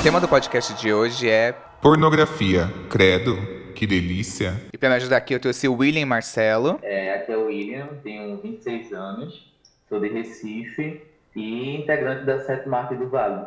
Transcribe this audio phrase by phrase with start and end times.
[0.00, 1.52] O tema do podcast de hoje é
[1.82, 3.36] Pornografia, credo,
[3.74, 4.54] que delícia.
[4.72, 6.78] E pra me ajudar aqui, eu trouxe o William Marcelo.
[6.82, 9.52] É, aqui é o William, tenho 26 anos,
[9.90, 11.02] sou de Recife
[11.36, 13.44] e integrante da Sétima Arte do Vale.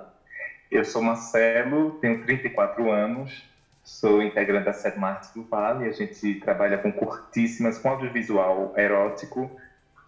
[0.69, 3.43] Eu sou Marcelo, tenho 34 anos,
[3.83, 5.89] sou integrante da Sétima Arte do Vale.
[5.89, 9.49] A gente trabalha com curtíssimas, com audiovisual erótico,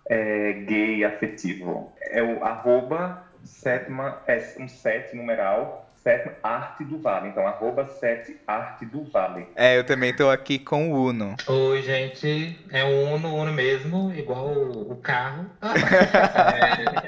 [0.08, 1.92] é, gay afetivo.
[2.02, 7.30] É o arroba sétima, é um sete numeral, sétima arte do Vale.
[7.30, 9.48] Então, arroba sete arte do Vale.
[9.56, 11.36] É, eu também tô aqui com o Uno.
[11.48, 12.60] Oi, gente.
[12.72, 15.50] É o Uno, Uno mesmo, igual o, carro.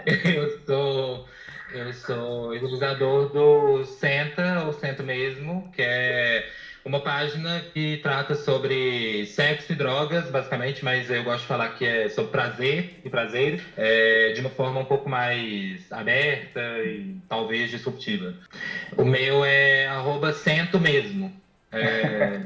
[0.06, 1.28] É, eu sou.
[1.74, 6.50] Eu sou idealizador do Senta, ou Senta mesmo, que é
[6.88, 11.86] uma página que trata sobre sexo e drogas, basicamente, mas eu gosto de falar que
[11.86, 17.70] é sobre prazer e prazer, é, de uma forma um pouco mais aberta e talvez
[17.70, 18.34] disruptiva.
[18.96, 21.36] O meu é arroba cento mesmo.
[21.70, 22.40] É,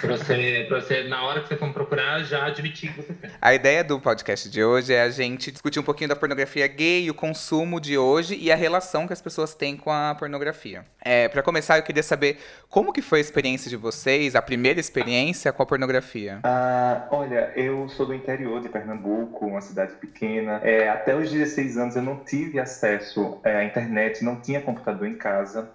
[0.00, 3.30] pra, você, pra você, na hora que você for procurar, já admitir que você tem.
[3.40, 7.10] A ideia do podcast de hoje é a gente discutir um pouquinho da pornografia gay,
[7.10, 10.84] o consumo de hoje e a relação que as pessoas têm com a pornografia.
[11.00, 14.78] É, para começar, eu queria saber como que foi a experiência de vocês, a primeira
[14.78, 16.38] experiência com a pornografia.
[16.44, 20.60] Ah, olha, eu sou do interior de Pernambuco, uma cidade pequena.
[20.62, 25.08] É, até os 16 anos eu não tive acesso é, à internet, não tinha computador
[25.08, 25.68] em casa.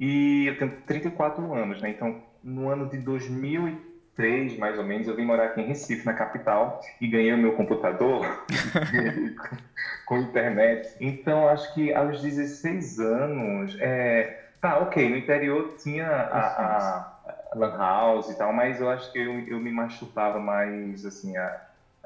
[0.00, 1.90] E eu tenho 34 anos, né?
[1.90, 6.14] Então, no ano de 2003, mais ou menos, eu vim morar aqui em Recife, na
[6.14, 8.24] capital, e ganhei o meu computador
[10.06, 10.96] com internet.
[10.98, 14.48] Então, acho que aos 16 anos, é...
[14.58, 19.18] tá, ok, no interior tinha a, a, Lan House e tal, mas eu acho que
[19.18, 21.60] eu, eu me machucava mais, assim, a,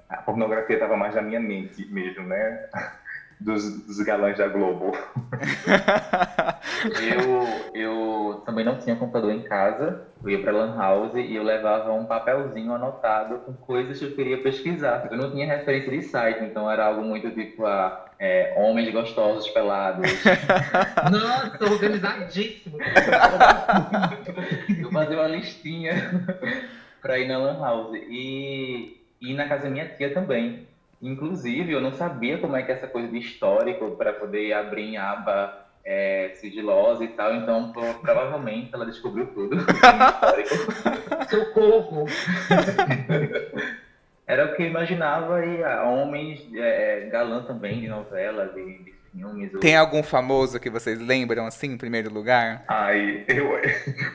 [0.09, 2.69] a pornografia estava mais na minha mente mesmo, né?
[3.41, 4.93] Dos, dos galãs da Globo.
[6.85, 11.43] Eu, eu também não tinha computador em casa, eu ia para Lan House e eu
[11.43, 15.09] levava um papelzinho anotado com coisas que eu queria pesquisar.
[15.11, 19.49] Eu não tinha referência de site, então era algo muito tipo a é, homens gostosos
[19.51, 20.11] pelados.
[21.11, 22.79] Nossa, organizadíssimo!
[24.79, 25.95] eu fazia uma listinha
[27.01, 30.67] para ir na Lan House e, e na casa da minha tia também.
[31.05, 34.85] Inclusive, eu não sabia como é que é essa coisa de histórico para poder abrir
[34.85, 39.57] em aba é, sigilosa e tal, então pro, provavelmente ela descobriu tudo.
[41.29, 42.07] Socorro!
[44.27, 48.95] Era o que eu imaginava e ah, homens é, galã também de novela, de, de
[49.13, 49.53] filmes.
[49.61, 52.65] Tem algum famoso que vocês lembram assim, em primeiro lugar?
[52.67, 53.51] Ai, eu.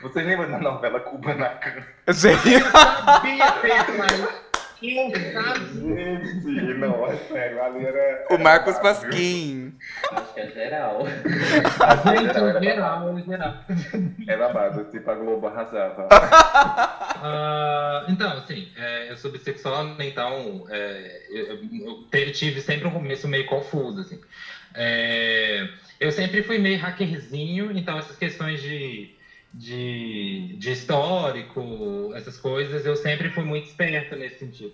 [0.02, 1.84] Vocês lembram da novela Kubanacan?
[2.08, 2.58] Gente,
[4.82, 5.10] Eu.
[5.10, 6.24] Eu sabia.
[6.24, 8.26] Gente, não, é sério, ali era.
[8.30, 9.74] o Marcos Pasquim.
[10.12, 11.06] Acho que é geral.
[11.06, 13.54] Gente, Era- em geral, em geral.
[14.26, 16.08] É babado, tipo a Globo arrasava.
[17.22, 22.88] Ah, então, assim, é, eu sou bissexual, né, então é, eu, eu te- tive sempre
[22.88, 24.18] um começo meio confuso, assim.
[24.74, 29.14] É, eu sempre fui meio hackerzinho, então essas questões de,
[29.52, 34.72] de, de histórico, essas coisas, eu sempre fui muito esperto nesse sentido.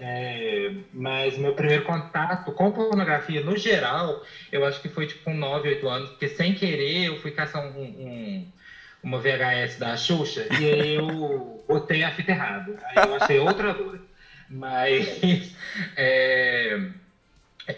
[0.00, 4.22] É, mas meu primeiro contato com pornografia, no geral,
[4.52, 7.66] eu acho que foi tipo com 9, 8 anos, porque sem querer eu fui caçar
[7.66, 8.46] um- um,
[9.02, 12.76] uma VHS da Xuxa e aí eu botei a fita errada.
[12.84, 14.00] Aí eu achei outra loura.
[14.48, 15.52] Mas,
[15.96, 16.78] é,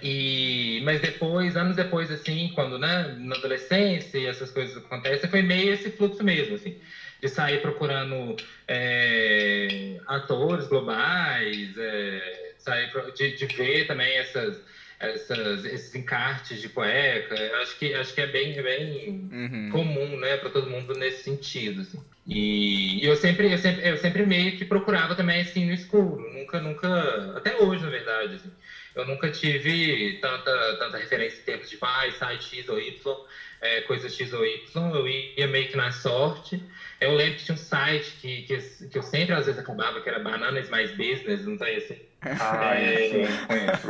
[0.00, 5.42] e, mas depois, anos depois, assim, quando né, na adolescência e essas coisas acontecem, foi
[5.42, 6.76] meio esse fluxo mesmo, assim,
[7.20, 8.34] de sair procurando
[8.68, 14.62] é, atores globais, é, sair de, de ver também essas,
[14.98, 17.34] essas, esses encartes de cueca.
[17.60, 19.68] Acho que, acho que é bem, bem Uhum.
[19.70, 21.98] comum, né, para todo mundo nesse sentido, assim.
[22.26, 26.60] E eu sempre, eu sempre, eu sempre meio que procurava também assim no escuro, nunca,
[26.60, 28.52] nunca, até hoje na verdade, assim,
[28.94, 33.16] eu nunca tive tanta, tanta referência em termos de vai, site X ou Y,
[33.60, 36.62] é, coisa X ou Y, eu ia meio que na sorte.
[37.00, 38.58] Eu lembro que tinha um site que, que,
[38.88, 42.00] que eu sempre às vezes acabava, que era Bananas Mais Business, não tem assim.
[42.22, 43.08] Ai, É.
[43.08, 43.88] sim, conheço.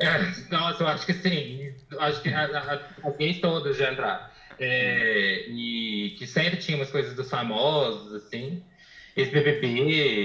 [0.00, 1.72] É, nossa, eu acho que sim.
[1.98, 4.24] Acho que a- a- as gays todas já entraram.
[4.58, 8.62] É, e que sempre tinha umas coisas dos famosos, assim,
[9.16, 9.66] ex-BBB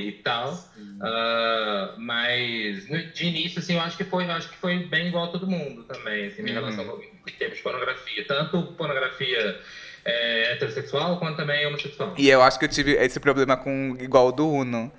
[0.07, 0.57] e tal.
[1.01, 5.25] Ah, mas no- de início, assim, eu acho que foi, acho que foi bem igual
[5.25, 6.53] a todo mundo também, assim, em Uhum.
[6.53, 8.25] relação ao em termos de pornografia.
[8.27, 9.59] Tanto pornografia
[10.03, 12.15] é, heterossexual quanto também homossexual.
[12.17, 14.91] E eu acho que eu tive esse problema com igual do Uno.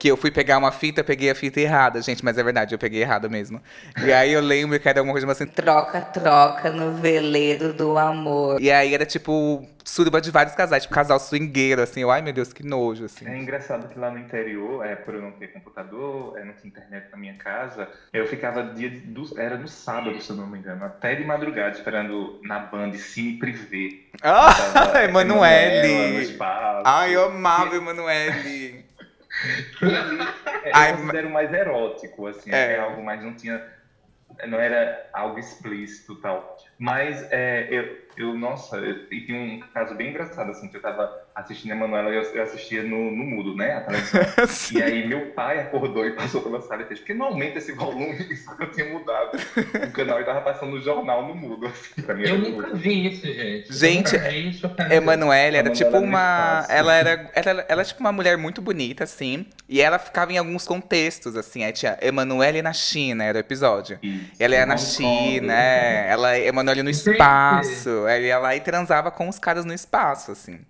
[0.00, 2.78] Que eu fui pegar uma fita, peguei a fita errada, gente, mas é verdade, eu
[2.78, 3.60] peguei errado mesmo.
[4.02, 8.58] E aí eu lembro que era uma coisa assim, Troca, troca no veleiro do amor.
[8.62, 12.32] e aí era tipo suruba de vários casais, tipo casal swingueiro, assim, eu, ai meu
[12.32, 13.26] Deus, que nojo, assim.
[13.28, 16.68] É engraçado que lá no interior, é, por eu não ter computador, é, não tinha
[16.68, 20.58] internet na minha casa, eu ficava dia do, era no sábado, se eu não me
[20.58, 23.98] engano, até de madrugada esperando na banda Cine Privé.
[24.22, 24.54] Ah,
[25.04, 26.38] Emanuele!
[26.84, 28.88] Ai, eu amava Emanuele!
[30.62, 32.72] É, Ai, eu considero mais erótico, assim, É.
[32.74, 32.78] é.
[32.80, 33.64] algo mais, não tinha,
[34.46, 36.56] não era algo explícito tal.
[36.78, 40.82] Mas é, eu, eu, nossa, eu, e tem um caso bem engraçado, assim, que eu
[40.82, 44.20] tava assistindo a Emanuela e eu, eu assistia no, no mudo, né, a televisão.
[44.80, 47.58] E aí meu pai acordou e passou pela sala e fez, por que não aumenta
[47.58, 48.16] esse volume?
[48.30, 49.38] Isso que eu tinha mudado
[49.88, 52.24] o canal e tava passando o jornal no mudo, assim, pra mim.
[52.24, 52.76] Eu nunca mudo.
[52.76, 53.72] vi isso, gente.
[53.72, 54.16] Gente.
[54.90, 56.66] Emanuele era tipo é uma.
[56.68, 59.46] Ela era, ela, ela é tipo uma mulher muito bonita, assim.
[59.68, 61.64] E ela ficava em alguns contextos, assim.
[61.64, 63.98] Aí tinha Emanuele na China, era o episódio.
[64.02, 64.30] Isso.
[64.38, 64.76] Ela ia na.
[64.76, 68.06] China, é, ela Emanuele no espaço.
[68.10, 70.60] Ela ia lá e transava com os caras no espaço, assim.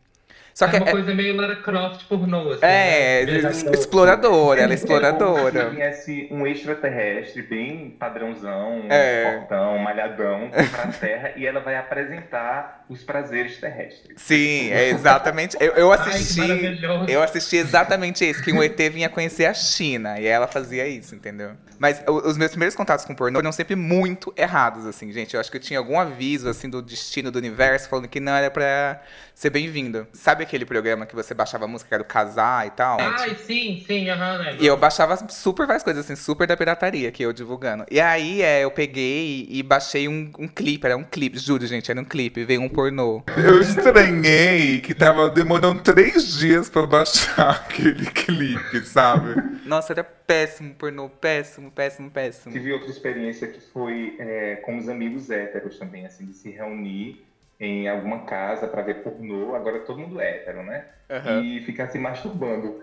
[0.55, 2.61] Só que é uma é, coisa meio Lara Croft pornô, assim.
[2.65, 3.51] é, né?
[3.73, 5.71] exploradora, ela é É exploradora.
[5.71, 9.39] se viesse um extraterrestre bem padrãozão, É.
[9.39, 14.15] fortão, malhadão, pra Terra e ela vai apresentar os prazeres terrestres.
[14.21, 15.57] Sim, é exatamente.
[15.61, 16.41] Eu, eu Ai, assisti.
[16.41, 17.05] maravilhoso.
[17.09, 20.19] Eu assisti exatamente isso, que um ET vinha conhecer a China.
[20.19, 21.53] E ela fazia isso, entendeu?
[21.79, 25.35] Mas os meus primeiros contatos com pornô foram sempre muito errados, assim, gente.
[25.35, 28.33] Eu acho que eu tinha algum aviso, assim, do destino do universo, falando que não
[28.35, 29.01] era pra
[29.35, 30.07] ser bem-vindo.
[30.13, 32.99] Sabe aquele programa que você baixava a música, que era do casar e tal?
[33.01, 34.57] Ai, sim, sim, aham, né?
[34.59, 37.85] E eu baixava super várias coisas, assim, super da pirataria que eu divulgando.
[37.91, 41.91] E aí, é, eu peguei e baixei um, um clipe, era um clipe, juro, gente,
[41.91, 43.23] era um clipe, veio um pornô.
[43.37, 49.35] Eu estranhei que tava demorando três dias pra baixar aquele clipe, sabe?
[49.65, 52.53] Nossa, era péssimo pornô, péssimo, péssimo, péssimo.
[52.53, 57.30] Tive outra experiência que foi é, com os amigos héteros também, assim, de se reunir
[57.61, 59.55] em alguma casa pra ver pornô.
[59.55, 60.87] Agora todo mundo é hétero, né?
[61.11, 61.43] Aham.
[61.43, 62.83] E ficar se masturbando.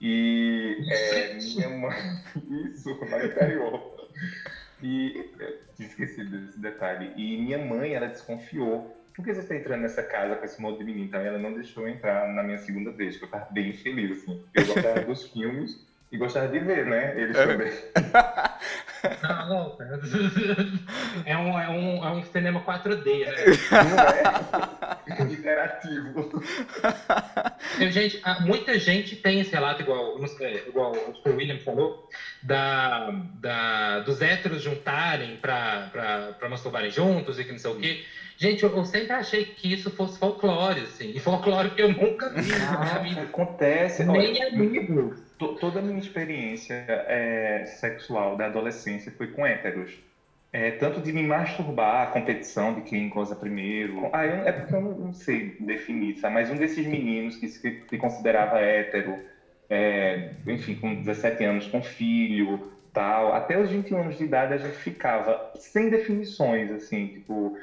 [0.00, 1.96] E é, minha mãe.
[2.70, 4.10] Isso, no interior.
[4.82, 7.12] E eu tinha esquecido desse detalhe.
[7.16, 8.94] E minha mãe, ela desconfiou.
[9.14, 11.06] Por que você está entrando nessa casa com esse monte de menino?
[11.06, 14.18] Então ela não deixou eu entrar na minha segunda vez, que eu tava bem feliz,
[14.18, 14.44] assim.
[14.52, 17.20] Eu gostava dos filmes e gostava de ver, né?
[17.20, 17.72] Eles também.
[19.22, 19.78] Não, não.
[21.24, 23.34] É um, é, um, é um cinema 4D, né?
[25.06, 25.32] Não é?
[25.32, 26.42] Interativo.
[27.80, 32.08] Eu, gente, ah, muita gente tem esse relato, igual, sei, igual o William falou,
[32.42, 33.10] da,
[33.40, 38.04] da, dos héteros juntarem pra, pra, pra masturbarem juntos e que não sei o quê.
[38.36, 41.10] Gente, eu, eu sempre achei que isso fosse folclore, assim.
[41.14, 43.22] E folclore que eu nunca vi na minha vida.
[43.22, 44.04] Acontece.
[44.04, 45.20] Nem olha, amigos.
[45.38, 50.00] To- Toda a minha experiência é, sexual da adolescência foi com héteros.
[50.52, 54.08] É, tanto de me masturbar, a competição de quem goza primeiro.
[54.12, 56.34] Ah, eu- é porque eu não, não sei definir, sabe?
[56.34, 59.22] Mas um desses meninos que se, se considerava hétero,
[59.68, 64.56] é, enfim, com 17 anos, com filho, tal, até os 21 anos de idade a
[64.58, 67.54] gente ficava sem definições, assim, tipo,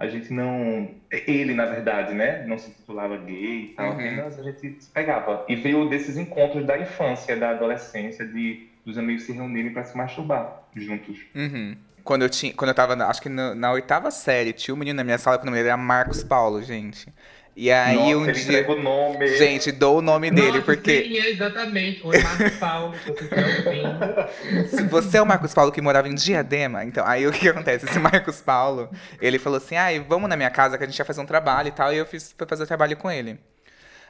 [0.00, 0.88] a gente não.
[1.10, 2.44] Ele, na verdade, né?
[2.46, 3.92] Não se titulava gay e tal, Uhum.
[3.92, 5.44] apenas a gente se pegava.
[5.46, 9.94] E veio desses encontros da infância, da adolescência, de dos amigos se reunirem para se
[9.96, 11.18] masturbar juntos.
[11.34, 11.76] Uhum.
[12.02, 14.96] Quando eu tinha, quando eu tava, acho que na, na oitava série, tinha um menino
[14.96, 17.12] na minha sala que o nome dele era Marcos Paulo, gente.
[17.60, 18.70] E aí Nossa, um ele dia.
[18.70, 19.36] o nome.
[19.36, 22.00] Gente, dou o nome dele, Nossa, porque Sim, é exatamente.
[22.02, 24.66] Oi, Marcos Paulo, se você ouvindo.
[24.66, 27.84] se você é o Marcos Paulo que morava em Diadema, então aí o que acontece?
[27.84, 28.88] Esse Marcos Paulo,
[29.20, 31.68] ele falou assim: ai, vamos na minha casa que a gente ia fazer um trabalho
[31.68, 33.38] e tal, e eu fiz fui fazer o trabalho com ele.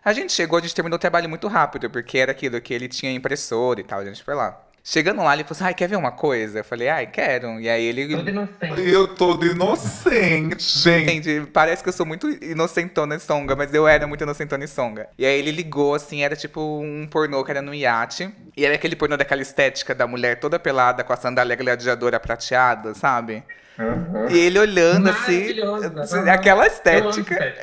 [0.05, 2.87] A gente chegou, a gente terminou o trabalho muito rápido, porque era aquilo que ele
[2.87, 4.63] tinha impressora e tal, a gente foi lá.
[4.83, 6.61] Chegando lá, ele falou assim: ai, quer ver uma coisa?
[6.61, 7.61] Eu falei, ai, quero.
[7.61, 8.09] E aí ele.
[8.17, 8.81] Todo inocente.
[8.81, 11.23] Eu todo inocente, gente.
[11.23, 14.69] Gente, parece que eu sou muito inocentona e songa, mas eu era muito inocentona e
[14.69, 15.09] songa.
[15.19, 18.31] E aí ele ligou, assim, era tipo um pornô que era no iate.
[18.57, 22.95] E era aquele pornô daquela estética da mulher toda pelada com a sandália gladiadora prateada,
[22.95, 23.45] sabe?
[23.79, 24.27] Aham.
[24.31, 26.19] E ele olhando assim, Maravilhoso.
[26.29, 27.55] aquela estética.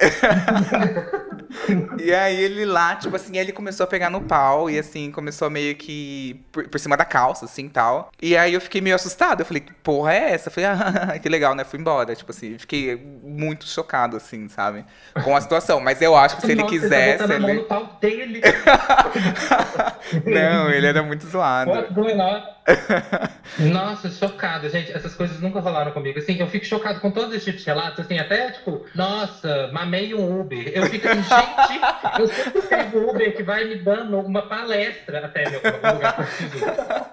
[1.99, 5.49] E aí ele lá, tipo assim, ele começou a pegar no pau e assim, começou
[5.49, 8.11] meio que por, por cima da calça, assim tal.
[8.21, 9.41] E aí eu fiquei meio assustado.
[9.41, 10.49] Eu falei, que porra é essa?
[10.49, 11.63] Eu falei, ah, que legal, né?
[11.63, 12.15] Fui embora.
[12.15, 14.85] Tipo assim, fiquei muito chocado, assim, sabe?
[15.23, 15.79] Com a situação.
[15.79, 17.27] Mas eu acho que se ele Nossa, quisesse.
[17.27, 17.59] na mão Ele...
[17.59, 18.41] no pau dele.
[20.25, 21.71] Não, ele era muito zoado.
[21.71, 22.41] What's going on?
[23.59, 24.91] Nossa, chocada, gente.
[24.91, 26.19] Essas coisas nunca rolaram comigo.
[26.19, 30.13] Assim, eu fico chocado com todos esses tipos de relatos, assim, até tipo, nossa, mamei
[30.13, 30.71] um Uber.
[30.75, 35.49] Eu fico assim, gente, eu sempre pego Uber que vai me dando uma palestra até
[35.49, 35.61] meu
[35.93, 36.27] lugar.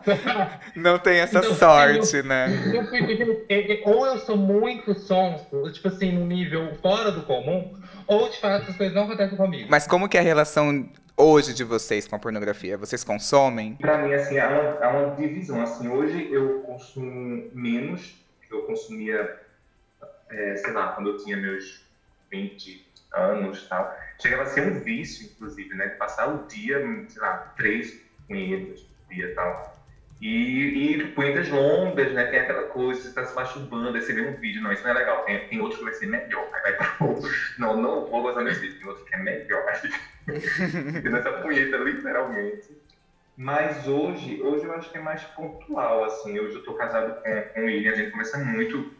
[0.76, 2.48] Não tem essa Então, sorte, eu- né?
[2.74, 7.10] Eu fico, gente, é- é- ou eu sou muito sonso, tipo assim, num nível fora
[7.10, 7.72] do comum,
[8.06, 9.68] ou de fato essas coisas não acontecem comigo.
[9.70, 12.76] Mas como que é a relação hoje de vocês com a pornografia?
[12.76, 13.76] Vocês consomem?
[13.76, 15.62] Pra mim, assim, há uma, há uma divisão.
[15.62, 19.40] Assim, hoje eu consumo menos eu consumia,
[20.30, 21.84] é, sei lá, quando eu tinha meus
[22.30, 23.96] 20 anos e tal.
[24.20, 25.88] Chegava a ser um vício, inclusive, né?
[25.88, 29.73] De passar o dia, sei lá, três punhetas por dia e tal.
[30.24, 32.24] E, e punhetas longas, né?
[32.24, 34.92] Tem aquela coisa, você tá se masturbando, aí você vê um vídeo, não, isso não
[34.92, 35.22] é legal.
[35.26, 36.48] Tem, tem outro que vai ser melhor.
[36.54, 37.30] Aí vai pra outro.
[37.58, 39.62] Não, não vou gostar desse vídeo, tem outro que é melhor.
[41.02, 42.74] Tendo essa punheta, literalmente.
[43.36, 46.40] Mas hoje, hoje eu acho que é mais pontual, assim.
[46.40, 48.94] Hoje eu tô casado com, com o William, a gente conversa muito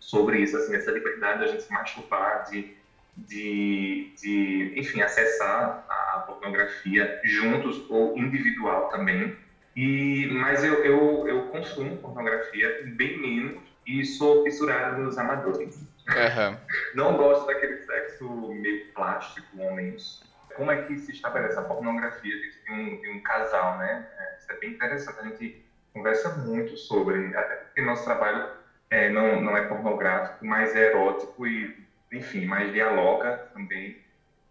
[0.00, 2.74] sobre isso, assim, essa liberdade da gente se masturbar, de,
[3.14, 9.36] de, de enfim, acessar a pornografia juntos ou individual também.
[9.74, 15.82] E, mas eu, eu, eu consumo pornografia bem menos e sou fissurado nos amadores.
[16.08, 16.58] Aham.
[16.94, 20.20] Não gosto daquele sexo meio plástico, homens.
[20.54, 24.06] Como é que se estabelece a pornografia de um, de um casal, né?
[24.18, 25.18] É, Isso é bem interessante.
[25.18, 25.58] A gente
[25.92, 28.50] conversa muito sobre, até porque nosso trabalho
[28.90, 31.74] é, não, não é pornográfico, mas é erótico e,
[32.12, 33.96] enfim, mais dialoga também.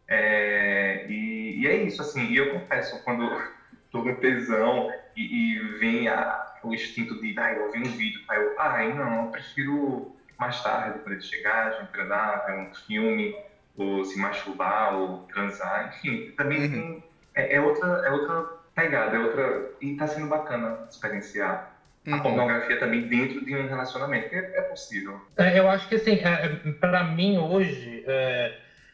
[0.08, 2.26] É, e, e é isso, assim.
[2.26, 3.30] E eu confesso, quando
[3.92, 4.90] tô no tesão
[5.22, 8.94] e, e vem a, o instinto de, ah, eu vi um vídeo, aí eu, ai,
[8.94, 13.34] não, eu prefiro mais tarde, quando ele chegar, a gente treinar, ver um filme,
[13.76, 16.70] ou se masturbar, ou transar, enfim, também Uhum.
[16.70, 17.04] tem,
[17.36, 21.68] é, é outra, é outra pegada, é outra, e tá sendo bacana experienciar
[22.08, 22.22] a Uhum.
[22.22, 25.22] pornografia também dentro de um relacionamento, que é, é possível.
[25.38, 28.04] É, eu acho que assim, é, é, pra mim hoje,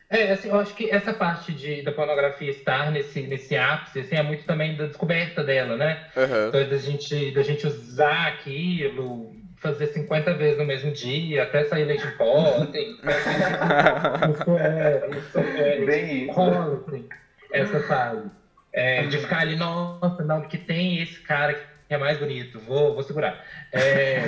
[0.09, 3.99] é, é, assim, eu acho que essa parte de, da pornografia estar nesse, nesse ápice,
[3.99, 6.01] assim, é muito também da descoberta dela, né?
[6.15, 6.47] Aham.
[6.47, 11.85] Então, da gente, da gente usar aquilo, fazer 50 vezes no mesmo dia, até sair
[11.85, 12.95] leite em pó, assim.
[14.31, 16.31] isso é, isso é, Bem isso.
[16.31, 17.07] rola, assim,
[17.51, 18.31] essa fase.
[18.71, 22.93] É, de ficar ali, nossa, não, porque tem esse cara que é mais bonito, vou,
[22.93, 23.43] vou segurar.
[23.71, 24.23] É,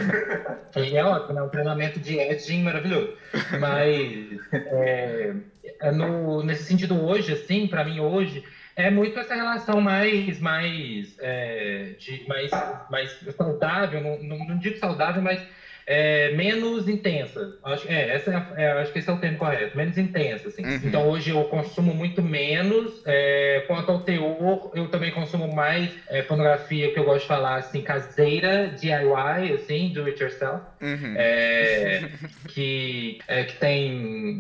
[0.94, 1.42] é ótimo, né?
[1.42, 3.13] Um treinamento de edging maravilhoso.
[3.60, 5.34] Mas é,
[5.82, 8.44] é no, nesse sentido hoje, assim, para mim hoje,
[8.75, 12.50] é muito essa relação mais, mais, é, de, mais,
[12.89, 15.46] mais saudável, não, não, não digo saudável, mas
[15.91, 17.51] é, menos intensa.
[17.63, 20.48] Acho, é, essa é, a- é, acho que esse é o termo correto, menos intensa,
[20.48, 20.63] assim.
[20.63, 20.79] Uhum.
[20.84, 23.01] Então hoje eu consumo muito menos.
[23.05, 27.55] é, quanto ao teor, eu também consumo mais é, pornografia que eu gosto de falar
[27.55, 30.63] assim, caseira, DIY, assim, do it yourself.
[30.79, 31.15] Uhum.
[31.17, 32.01] É,
[32.48, 33.91] que, é, que tem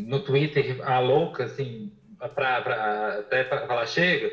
[0.07, 1.91] no Twitter a louca, assim,
[2.35, 4.31] pra, pra, até pra falar chega.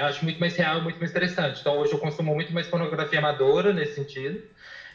[0.00, 1.60] Acho muito mais real, muito mais interessante.
[1.60, 4.42] Então hoje eu consumo muito mais pornografia amadora nesse sentido.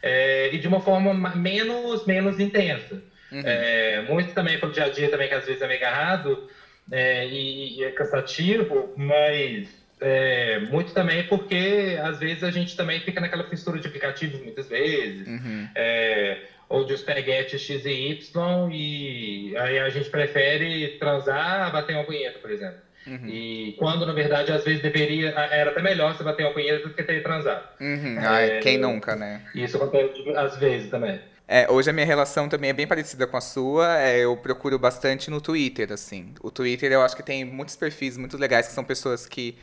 [0.07, 3.01] É, e de uma forma ma- menos, menos intensa.
[3.31, 3.41] Uhum.
[3.43, 6.41] É, muito também pelo dia a dia também, que às vezes é meio agarrado
[6.91, 13.01] é, e, e é cansativo, mas é, muito também porque às vezes a gente também
[13.01, 15.67] fica naquela fissura de aplicativos muitas vezes, Uhum.
[15.75, 16.37] é,
[16.69, 22.05] ou de espaguete X e Y, e aí a gente prefere transar a bater uma
[22.05, 22.87] punheta, por exemplo.
[23.07, 23.27] Uhum.
[23.29, 26.93] E quando, na verdade, às vezes deveria, era até melhor você bater uma punheta do
[26.93, 27.63] que ter transado.
[27.79, 28.17] Uhum.
[28.19, 29.41] Ai, É, quem nunca, né?
[29.55, 31.19] E isso acontece às vezes também.
[31.47, 33.97] É, hoje a minha relação também é bem parecida com a sua.
[34.01, 36.33] É, eu procuro bastante no Twitter, assim.
[36.41, 39.57] O Twitter eu acho que tem muitos perfis muito legais, que são pessoas que,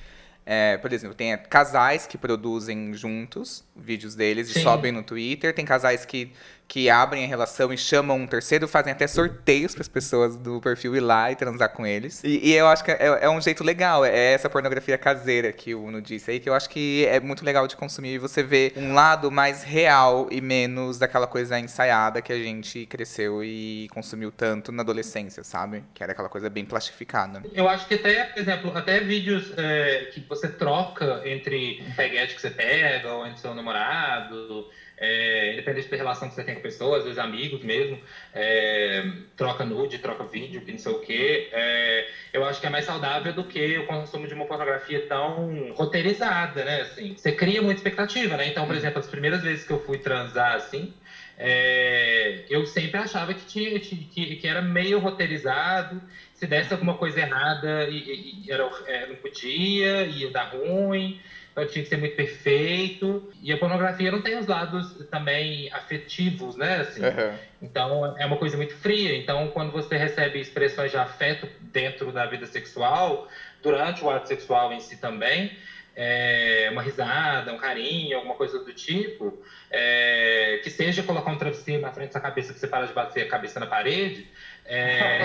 [0.47, 4.63] é, por exemplo, tem casais que produzem juntos vídeos deles e Sim.
[4.63, 5.53] sobem no Twitter.
[5.55, 6.33] Tem casais que,
[6.67, 10.61] que abrem a relação e chamam um terceiro, fazem até sorteios para as pessoas do
[10.61, 12.23] perfil ir lá e transar com eles.
[12.25, 15.75] E, e eu acho que é, é um jeito legal, é essa pornografia caseira que
[15.75, 18.43] o Uno disse aí, que eu acho que é muito legal de consumir e você
[18.43, 23.89] vê um lado mais real e menos daquela coisa ensaiada que a gente cresceu e
[23.93, 25.85] consumiu tanto na adolescência, sabe?
[25.95, 27.43] Que era aquela coisa bem plastificada.
[27.53, 32.41] Eu acho que até, por exemplo, até vídeos é, que você troca entre peguete que
[32.41, 36.99] você pega ou entre seu namorado, é, independente da relação que você tem com pessoas,
[36.99, 38.01] às vezes amigos mesmo,
[38.33, 39.03] é,
[39.37, 41.47] troca nude, troca vídeo, que não sei o quê.
[41.51, 45.73] é, eu acho que é mais saudável do que o consumo de uma pornografia tão
[45.73, 46.81] roteirizada, né?
[46.81, 48.47] Assim, você cria muita expectativa, né?
[48.47, 50.91] Então, por exemplo, as primeiras vezes que eu fui transar assim,
[51.37, 56.03] é, eu sempre achava que, tinha, que, que era meio roteirizado.
[56.33, 61.15] Se desse alguma coisa errada, e, e- era, é, não podia, ia dar ruim.
[61.55, 63.23] Então tinha que ser muito perfeito.
[63.41, 66.81] E a pornografia não tem os lados também afetivos, né?
[66.81, 67.01] Assim.
[67.01, 67.39] Uhum.
[67.63, 69.15] Então é uma coisa muito fria.
[69.15, 73.25] Então, quando você recebe expressões de afeto dentro da vida sexual,
[73.63, 75.53] durante o ato sexual em si também,
[75.95, 79.33] é, uma risada, um carinho, alguma coisa do tipo,
[79.71, 83.23] é, que seja colocar um travesseiro na frente da cabeça que você para de bater
[83.23, 84.27] a cabeça na parede,
[84.67, 85.23] é,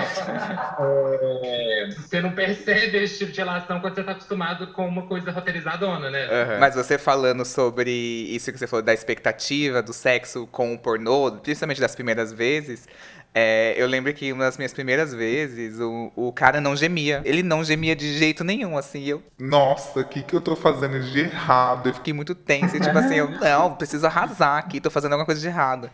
[1.43, 5.31] é, você não percebe esse tipo de relação quando você está acostumado com uma coisa
[5.31, 6.25] roteirizadona, né?
[6.25, 6.59] Uhum.
[6.59, 11.31] Mas você falando sobre isso que você falou da expectativa do sexo com o pornô,
[11.31, 12.85] principalmente das primeiras vezes,
[13.33, 17.21] é, eu lembro que uma das minhas primeiras vezes, o, o cara não gemia.
[17.23, 19.05] Ele não gemia de jeito nenhum, assim.
[19.05, 21.87] Eu Nossa, o que, que eu tô fazendo de errado?
[21.87, 22.75] Eu fiquei muito tenso.
[22.75, 25.89] E, tipo assim, eu, não, preciso arrasar aqui, tô fazendo alguma coisa de errado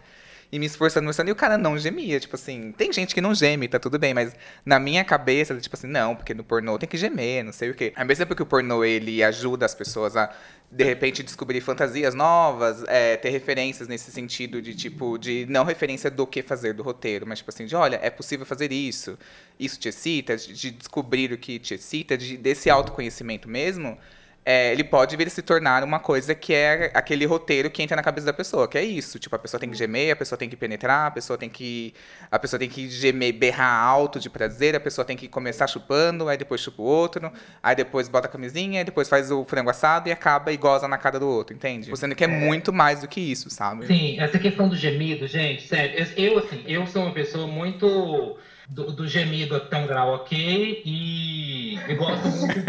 [0.51, 2.19] e me esforçando, me esforçando, e o cara não gemia.
[2.19, 4.35] Tipo assim, tem gente que não geme, tá tudo bem, mas
[4.65, 7.73] na minha cabeça, tipo assim, não, porque no pornô tem que gemer, não sei o
[7.73, 7.93] quê.
[7.95, 10.29] Ao mesmo tempo que o pornô, ele ajuda as pessoas a,
[10.71, 16.11] de repente, descobrir fantasias novas, é, ter referências nesse sentido de, tipo, de não referência
[16.11, 19.17] do que fazer do roteiro, mas, tipo assim, de, olha, é possível fazer isso,
[19.59, 23.97] isso te excita, de descobrir o que te excita, de, desse autoconhecimento mesmo,
[24.45, 27.95] é, ele pode vir a se tornar uma coisa que é aquele roteiro que entra
[27.95, 29.17] na cabeça da pessoa, que é isso.
[29.17, 31.95] Tipo, a pessoa tem que gemer, a pessoa tem que penetrar, a pessoa tem que.
[32.29, 36.29] A pessoa tem que gemer, berrar alto de prazer, a pessoa tem que começar chupando,
[36.29, 37.31] aí depois chupa o outro,
[37.63, 40.87] aí depois bota a camisinha, aí depois faz o frango assado e acaba e goza
[40.87, 41.89] na cara do outro, entende?
[41.89, 42.39] Você não quer é.
[42.39, 43.87] muito mais do que isso, sabe?
[43.87, 48.37] Sim, essa questão do gemido, gente, sério, eu assim, eu sou uma pessoa muito.
[48.67, 52.59] Do, do gemido até um grau ok e, e gosto muito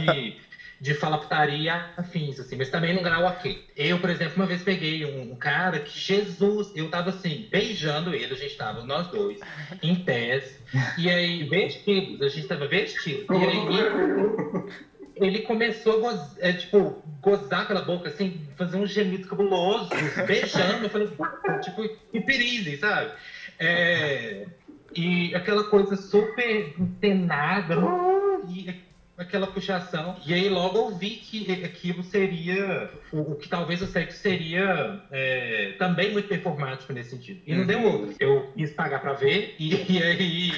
[0.00, 0.47] de de
[0.94, 3.64] falaputaria afins, assim, mas também num grau ok.
[3.76, 8.14] Eu, por exemplo, uma vez peguei um, um, cara que, Jesus, eu tava assim, beijando
[8.14, 9.40] ele, a gente tava, nós dois,
[9.82, 10.60] em pés,
[10.96, 14.66] e aí, vestidos, a gente tava vestido, e aí
[15.16, 19.90] ele começou a gozar, é, tipo, gozar pela boca, assim, fazer um gemido cabuloso,
[20.26, 21.08] beijando, eu falei,
[21.60, 23.10] tipo, hiperizem, sabe?
[23.58, 24.46] É,
[24.94, 27.76] e aquela coisa super encenada,
[28.48, 28.87] e
[29.18, 30.16] aquela puxação.
[30.24, 32.90] E aí logo ouvi que aquilo seria.
[33.12, 37.40] O, que talvez o sexo seria é, também muito performático nesse sentido.
[37.46, 37.92] E não deu uhum.
[37.92, 38.14] outro.
[38.20, 40.50] Eu quis pagar pra ver, e, e aí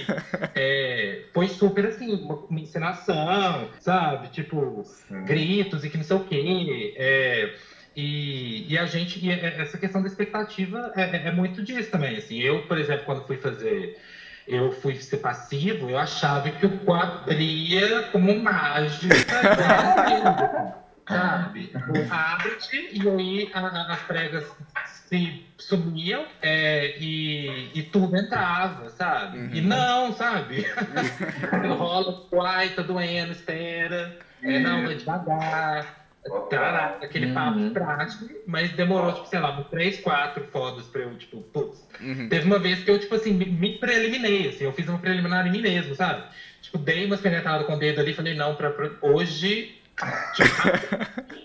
[0.55, 4.29] é, foi super assim, uma, uma, encenação, sabe?
[4.29, 4.85] Tipo,
[5.27, 6.94] gritos e que não sei o quê.
[6.96, 7.55] É,
[7.96, 12.16] e, e, a gente, e essa questão da expectativa é, é, é muito disso também.
[12.16, 13.99] Assim, eu, por exemplo, quando fui fazer
[14.51, 19.15] eu fui ser passivo, eu achava que o quadria como mágica,
[21.09, 21.73] sabe?
[22.11, 24.45] Abre-te e aí as pregas
[25.09, 29.39] se sumiam é, e, e tudo entrava, sabe?
[29.39, 29.51] Uhum.
[29.55, 30.67] E não, sabe?
[31.79, 34.19] Rola, uai, tá doendo, espera.
[34.43, 36.00] É, não, vai devagar.
[36.50, 37.35] Caraca, aquele uhum.
[37.35, 41.88] papo prático, mas demorou, tipo, sei lá, três, quatro fodas pra eu, tipo, putz.
[42.00, 42.28] Uhum.
[42.28, 45.52] Teve uma vez que eu, tipo assim, me preliminei, assim, eu fiz uma preliminar em
[45.52, 46.24] mim mesmo, sabe?
[46.61, 49.74] Tipo, dei umas penetradas com o dedo ali e falei, não, pra, pra hoje.
[50.35, 50.48] Tipo,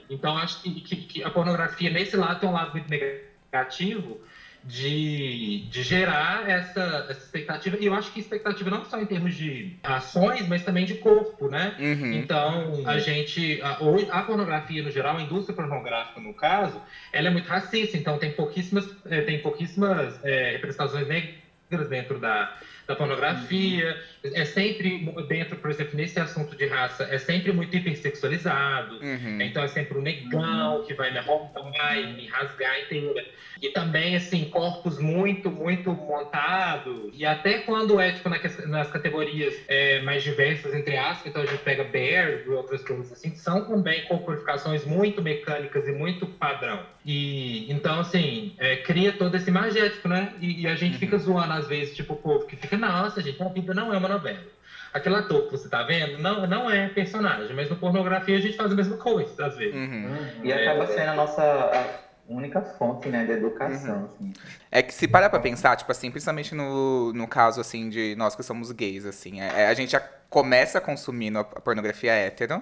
[0.10, 4.20] então, acho que, que, que a pornografia, nesse lado, tem um lado muito negativo,
[4.66, 7.78] de, de gerar essa, essa expectativa.
[7.80, 11.48] E eu acho que expectativa não só em termos de ações, mas também de corpo,
[11.48, 11.76] né?
[11.80, 12.14] Uhum.
[12.14, 13.62] Então, a gente.
[13.62, 13.78] A,
[14.12, 16.82] a, pornografia, no geral, a indústria pornográfica, no caso,
[17.14, 17.96] ela é muito racista.
[17.96, 22.52] Então, tem pouquíssimas, eh, tem pouquíssimas é, representações negras dentro da
[22.88, 24.15] da pornografia, uhum.
[24.34, 29.42] É sempre dentro, por exemplo, nesse assunto de raça, é sempre muito hipersexualizado, uhum.
[29.42, 33.26] então é sempre o um negão que vai me roubar e me rasgar inteira.
[33.62, 40.02] E também, assim, corpos muito, muito montados, e até quando é, tipo, nas categorias é,
[40.02, 44.06] mais diversas, entre aspas, então a gente pega Bear e outras coisas assim, são também
[44.06, 46.84] corporificações muito mecânicas e muito padrão.
[47.06, 50.34] E, então, assim, é, cria todo esse magético, né?
[50.42, 51.00] E, e a gente uhum.
[51.00, 53.98] fica zoando, às vezes, tipo, o povo que fica nossa, gente, a vida não é
[53.98, 54.56] uma novela.
[54.94, 58.56] Aquele ator que você tá vendo não, não é personagem, mas no pornografia a gente
[58.56, 59.76] faz a mesma coisa, às vezes.
[59.76, 60.16] Uhum.
[60.44, 64.32] E acaba sendo a nossa única fonte, né, de educação, uhum.
[64.32, 64.34] assim.
[64.72, 68.36] É que se parar pra pensar, tipo assim, principalmente no, no caso, assim, de nós
[68.36, 70.00] que somos gays, assim, é, é a gente já
[70.30, 72.62] começa consumindo a pornografia hétero,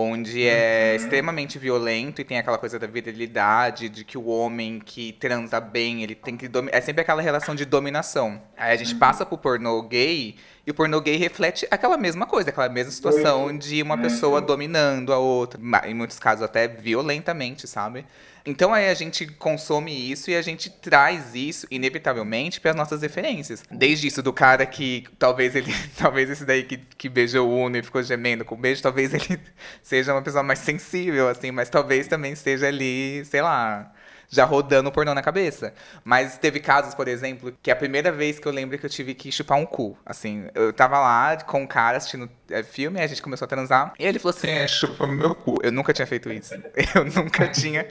[0.00, 0.96] onde é uhum.
[1.02, 6.04] extremamente violento e tem aquela coisa da virilidade, de que o homem que transa bem,
[6.04, 8.40] ele tem que é sempre aquela relação de dominação.
[8.56, 9.00] Aí a gente uhum.
[9.00, 13.56] passa pro pornô gay e o pornô gay reflete aquela mesma coisa, aquela mesma situação
[13.58, 18.06] de uma pessoa dominando a outra, em muitos casos até violentamente, sabe?
[18.48, 23.02] Então aí a gente consome isso e a gente traz isso, inevitavelmente, para as nossas
[23.02, 23.62] referências.
[23.70, 25.70] Desde isso do cara que talvez ele.
[25.98, 29.12] Talvez esse daí que, que beijou o Uno e ficou gemendo com o beijo, talvez
[29.12, 29.38] ele
[29.82, 33.92] seja uma pessoa mais sensível, assim, mas talvez também esteja ali, sei lá
[34.28, 35.72] já rodando o pornô na cabeça.
[36.04, 38.90] Mas teve casos, por exemplo, que é a primeira vez que eu lembro que eu
[38.90, 39.96] tive que chupar um cu.
[40.04, 43.92] Assim, eu tava lá com um cara assistindo é, filme, a gente começou a transar,
[43.98, 45.58] e ele falou assim: É, chupa meu cu.
[45.62, 46.54] Eu nunca tinha feito isso.
[46.94, 47.86] Eu nunca tinha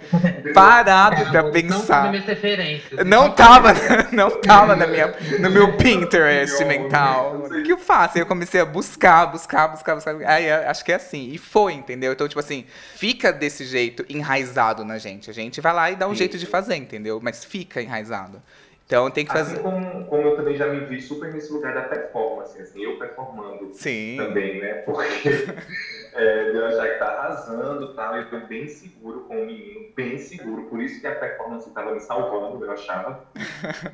[0.54, 2.12] parado pra Não pensar.
[2.12, 3.06] referências.
[3.06, 3.70] Não tava,
[4.12, 7.44] não tava na minha, no meu Pinterest mental.
[7.46, 8.18] O que eu faço?
[8.18, 10.16] Eu comecei a buscar, buscar, buscar, buscar.
[10.26, 11.30] Aí eu acho que é assim.
[11.32, 12.12] E foi, entendeu?
[12.12, 15.30] Então, tipo assim, fica desse jeito enraizado na gente.
[15.30, 17.20] A gente vai lá e dá um jeito de fazer, entendeu?
[17.22, 18.42] Mas fica enraizado.
[18.88, 19.62] Então tem que Assim fazer.
[19.62, 23.70] como, como eu também já me vi super nesse lugar da performance, assim, eu performando
[23.74, 24.16] Sim.
[24.18, 24.76] também, né?
[24.76, 25.28] Porque
[26.16, 29.88] é, eu achar que tá arrasando e tal, eu tô bem seguro com o menino,
[29.94, 33.26] bem seguro, por isso que a performance tava me salvando, eu achava.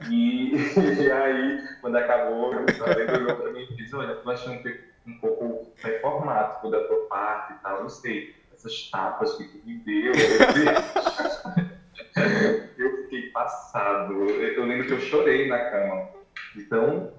[0.08, 0.54] E,
[1.02, 5.18] e aí, quando acabou, eu falei pra mim e disse, olha, tô achando que um
[5.18, 10.14] pouco performático da tua parte e tal, não sei, essas tapas que tu me deu,
[10.14, 10.14] eu
[12.14, 14.14] fiquei passado.
[14.14, 16.10] Eu, eu lembro que eu chorei na cama.
[16.56, 17.12] Então,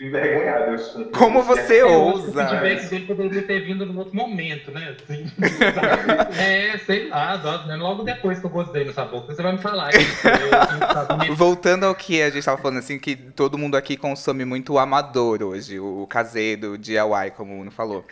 [0.00, 0.76] envergonhado.
[0.76, 2.44] Eu, Como você Eu ousa?
[2.44, 4.94] O feedback dele poderia ter vindo num outro momento, né?
[4.96, 5.26] Assim.
[6.38, 7.76] é, sei lá, né?
[7.76, 9.90] logo depois que eu gostei nessa boca, você vai me falar.
[9.92, 13.96] eu- eu- eu- Voltando ao que a gente tava falando, assim, que todo mundo aqui
[13.96, 18.04] consome muito o amador hoje, o caseiro, o DIY, como o Uno falou.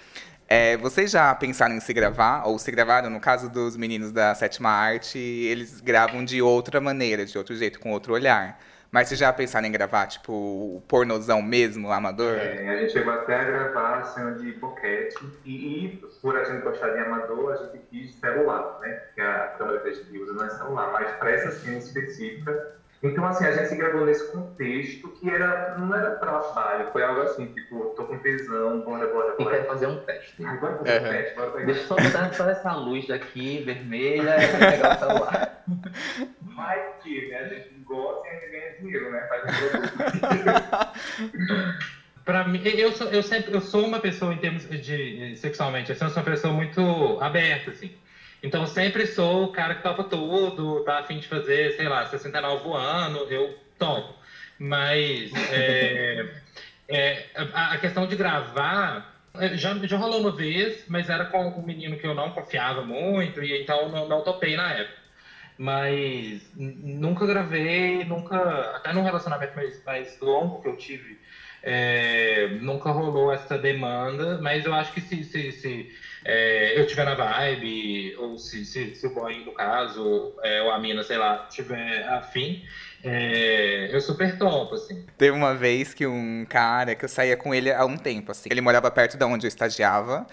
[0.48, 2.46] É, vocês já pensaram em se gravar?
[2.46, 3.08] Ou se gravaram?
[3.08, 7.80] No caso dos meninos da sétima arte, eles gravam de outra maneira, de outro jeito,
[7.80, 8.58] com outro olhar.
[8.94, 12.36] Mas vocês já pensaram em gravar, tipo, o pornozão mesmo, amador?
[12.36, 16.62] É, a gente chegou até a gravar cena de boquete e, e por a gente
[16.62, 18.90] gostar de amador, a gente quis celular, né?
[18.90, 22.76] Porque a câmera que a gente usa não é celular, mas para essa cena específica.
[23.04, 27.20] Então, assim, a gente se gravou nesse contexto que era, não era trabalho, foi algo
[27.20, 29.56] assim, tipo, tô com tesão, bora, bora, E bora.
[29.58, 30.42] quer fazer um teste.
[30.44, 31.06] Ai, Bora fazer Uhum.
[31.06, 31.66] um teste, bora pegar.
[31.66, 35.64] Deixa eu só botar só essa luz daqui, vermelha, e pegar o celular.
[36.56, 37.36] Vai que, né?
[37.38, 39.20] A gente gosta e a gente ganha dinheiro, né?
[39.28, 40.94] Faz um produto.
[42.24, 46.04] Pra mim, eu sou, eu sempre, eu sou uma pessoa em termos de sexualmente, assim,
[46.06, 47.94] eu sou uma pessoa muito aberta, assim.
[48.44, 52.68] Então sempre sou o cara que topa tudo, tá afim de fazer, sei lá, 69
[52.74, 54.14] ano, eu topo.
[54.58, 56.26] Mas é,
[56.88, 61.48] é, a, a questão de gravar é, já, já rolou uma vez, mas era com
[61.48, 65.02] um menino que eu não confiava muito, e então não, não topei na época.
[65.56, 68.36] Mas nunca gravei, nunca,
[68.76, 71.18] até num relacionamento mais, mais longo que eu tive,
[71.62, 75.88] é, nunca rolou essa demanda, mas eu acho que se, se, se
[76.24, 80.70] é, eu tiver na vibe, ou se, se, se o boy, no caso, é, ou
[80.70, 82.64] a mina, sei lá, tiver afim,
[83.02, 85.04] é, eu super topo, assim.
[85.18, 88.48] Teve uma vez que um cara que eu saía com ele há um tempo, assim.
[88.50, 90.26] Ele morava perto de onde eu estagiava.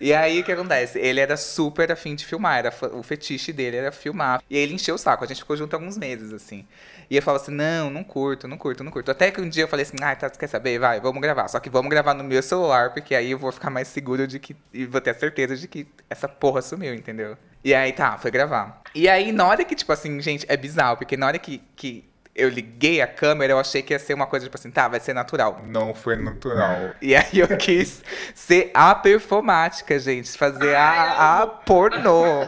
[0.00, 0.98] E aí, o que acontece?
[0.98, 4.42] Ele era super afim de filmar, era o fetiche dele era filmar.
[4.50, 6.66] E aí ele encheu o saco, a gente ficou junto alguns meses, assim.
[7.08, 9.10] E eu falava assim, não, não curto, não curto, não curto.
[9.10, 10.78] Até que um dia eu falei assim, ah, tá, quer saber?
[10.78, 11.48] Vai, vamos gravar.
[11.48, 14.38] Só que vamos gravar no meu celular, porque aí eu vou ficar mais seguro de
[14.38, 14.56] que...
[14.72, 17.36] E vou ter a certeza de que essa porra sumiu, entendeu?
[17.64, 18.82] E aí, tá, foi gravar.
[18.94, 21.62] E aí, na hora que, tipo assim, gente, é bizarro, porque na hora que...
[21.76, 24.86] que eu liguei a câmera, eu achei que ia ser uma coisa, tipo assim, tá,
[24.88, 25.62] vai ser natural.
[25.66, 26.90] Não foi natural.
[27.00, 30.36] E aí eu quis ser a performática, gente.
[30.36, 32.46] Fazer a, a pornô.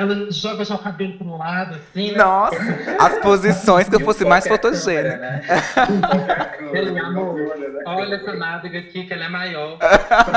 [0.00, 2.16] Ela joga já o cabelo pro lado, assim, né?
[2.16, 2.56] Nossa,
[2.98, 5.10] as posições que eu fosse mais fotogênica.
[5.10, 6.52] câmera, né?
[6.72, 7.36] Ele, amor,
[7.86, 9.76] olha essa nádega aqui, que ela é maior.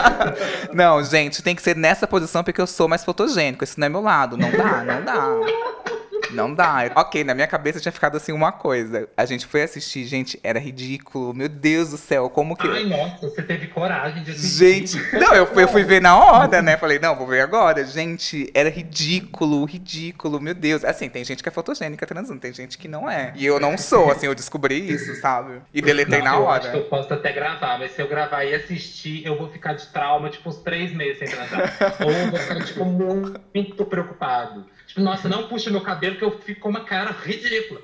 [0.73, 3.63] Não, gente, tem que ser nessa posição porque eu sou mais fotogênico.
[3.63, 4.37] Esse não é meu lado.
[4.37, 6.02] Não dá, não dá.
[6.31, 6.91] Não dá.
[6.95, 9.07] Ok, na minha cabeça tinha ficado assim uma coisa.
[9.15, 11.33] A gente foi assistir, gente, era ridículo.
[11.33, 12.67] Meu Deus do céu, como que.
[12.67, 14.57] Ai, nossa, você teve coragem de assistir.
[14.57, 16.77] Gente, não, eu fui, eu fui ver na hora, né?
[16.77, 17.83] Falei, não, vou ver agora.
[17.85, 20.83] Gente, era ridículo, ridículo, meu Deus.
[20.83, 23.33] Assim, tem gente que é fotogênica transando, tem gente que não é.
[23.35, 25.61] E eu não sou, assim, eu descobri isso, sabe?
[25.73, 26.77] E deletei Não, na eu acho que hora.
[26.77, 30.29] eu posso até gravar, mas se eu gravar e assistir, eu vou ficar de trauma,
[30.29, 31.73] tipo, uns três meses sem transar.
[32.03, 34.65] Ou eu vou ficar, tipo, muito preocupado.
[34.93, 37.81] Tipo, nossa, não puxa meu cabelo que eu fico com uma cara ridícula.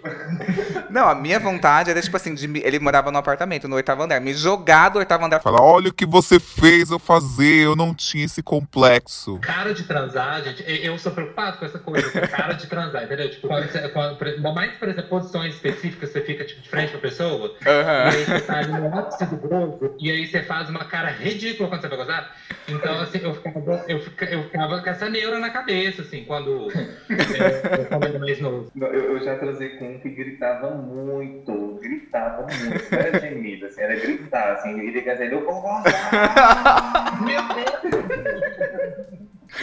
[0.91, 4.03] Não, a minha vontade era, tipo assim, de me- ele morava no apartamento, no oitavo
[4.03, 5.39] andar, me jogar do oitavo andar.
[5.39, 9.39] Fala, olha o que você fez eu fazer, eu não tinha esse complexo.
[9.39, 13.27] Cara de transar, gente, eu sou preocupado com essa coisa, com cara de transar, entendeu?
[13.31, 16.99] Tipo, quando você, quando, mais, por exemplo, posições específicas, você fica, tipo, de frente pra
[16.99, 18.09] pessoa, E Aham.
[18.09, 21.69] aí você tá ali no ápice do gozo, e aí você faz uma cara ridícula
[21.69, 22.35] quando você vai gozar.
[22.67, 26.67] Então, assim, eu ficava, eu fica- eu ficava com essa neura na cabeça, assim, quando
[27.09, 28.71] É, quando era mais novo.
[28.75, 33.81] Eu, eu já transei com um que gritava muito, gritava muito, não era gemido, assim,
[33.81, 37.21] era gritar, assim, ele assim, eu vou gozar!
[37.23, 37.69] Meu Deus!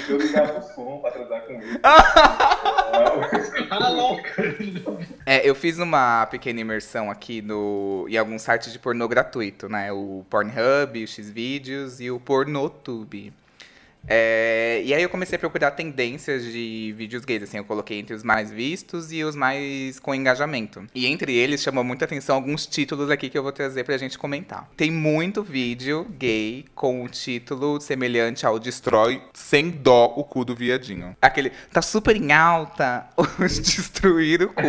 [0.09, 1.79] Eu ligava o som pra transar com ele.
[1.83, 4.31] Ah, louca!
[5.25, 9.93] É, eu fiz uma pequena imersão aqui no, em alguns sites de pornô gratuito, né?
[9.93, 13.33] O Pornhub, o Xvideos e o Pornotube.
[14.09, 18.15] É, e aí eu comecei a procurar tendências de vídeos gays, assim, eu coloquei entre
[18.15, 20.85] os mais vistos e os mais com engajamento.
[20.95, 24.19] E entre eles chamou muita atenção alguns títulos aqui que eu vou trazer pra gente
[24.19, 24.69] comentar.
[24.77, 30.55] Tem muito vídeo gay com o título semelhante ao Destrói sem dó o cu do
[30.55, 31.17] viadinho.
[31.21, 34.63] Aquele, tá super em alta, os destruir o cu.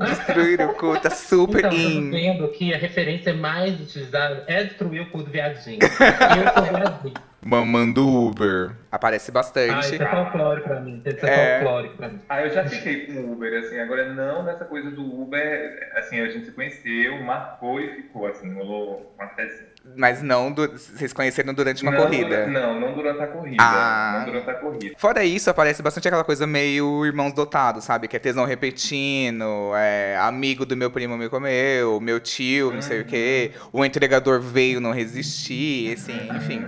[0.00, 2.10] Destruir o cu, tá super Então, eu tô in.
[2.10, 5.78] vendo que a referência mais utilizada é destruir o cu do viadinho.
[5.82, 7.29] Eu sou viadinho.
[7.42, 8.72] Mamando Uber.
[8.92, 9.94] Aparece Ah, bastante.
[9.94, 11.00] isso é folclore pra mim.
[11.06, 11.30] Isso É.
[11.30, 12.20] é folclore pra mim.
[12.28, 16.20] Ah, eu já fiquei com o Uber, assim, agora não nessa coisa do Uber, assim,
[16.20, 19.70] a gente se conheceu, marcou e ficou, assim, rolou uma festa.
[19.96, 22.46] Mas não, du- vocês conheceram durante uma não, corrida.
[22.46, 23.56] Não, não durante a corrida.
[23.62, 24.16] Ah.
[24.18, 24.94] Não durante a corrida.
[24.98, 28.06] Fora isso, aparece bastante aquela coisa meio irmãos dotados, sabe?
[28.06, 33.00] Que é tesão repetindo, é amigo do meu primo me comeu, meu tio, não sei
[33.00, 33.52] o quê.
[33.72, 36.66] O entregador veio, não resisti, assim, enfim.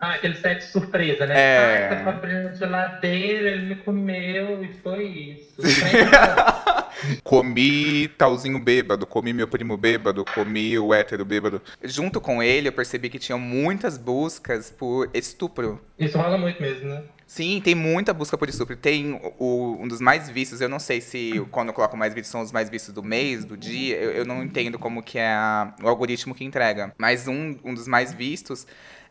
[0.00, 1.34] Ah, aquele sexo surpresa, né?
[1.36, 1.88] É.
[1.92, 5.60] Ah, tá abrindo geladeira, ele me comeu e foi isso.
[7.24, 11.62] Comi talzinho bêbado, comi meu primo bêbado, comi o hétero bêbado.
[11.82, 15.80] Junto com ele, eu percebi que tinham muitas buscas por estupro.
[15.98, 17.02] isso rola muito mesmo, né?
[17.26, 18.76] Sim, tem muita busca por estupro.
[18.76, 22.30] Tem o- um dos mais vistos, eu não sei se quando eu coloco mais vistos
[22.32, 25.28] são os mais vistos do mês, do dia, eu, eu não entendo como que é
[25.28, 26.92] a- o algoritmo que entrega.
[26.98, 28.66] Mas um, um dos mais vistos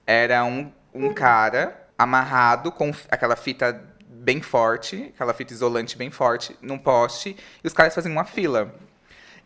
[0.05, 6.55] era um, um cara amarrado com aquela fita bem forte, aquela fita isolante bem forte,
[6.61, 8.73] num poste, e os caras faziam uma fila.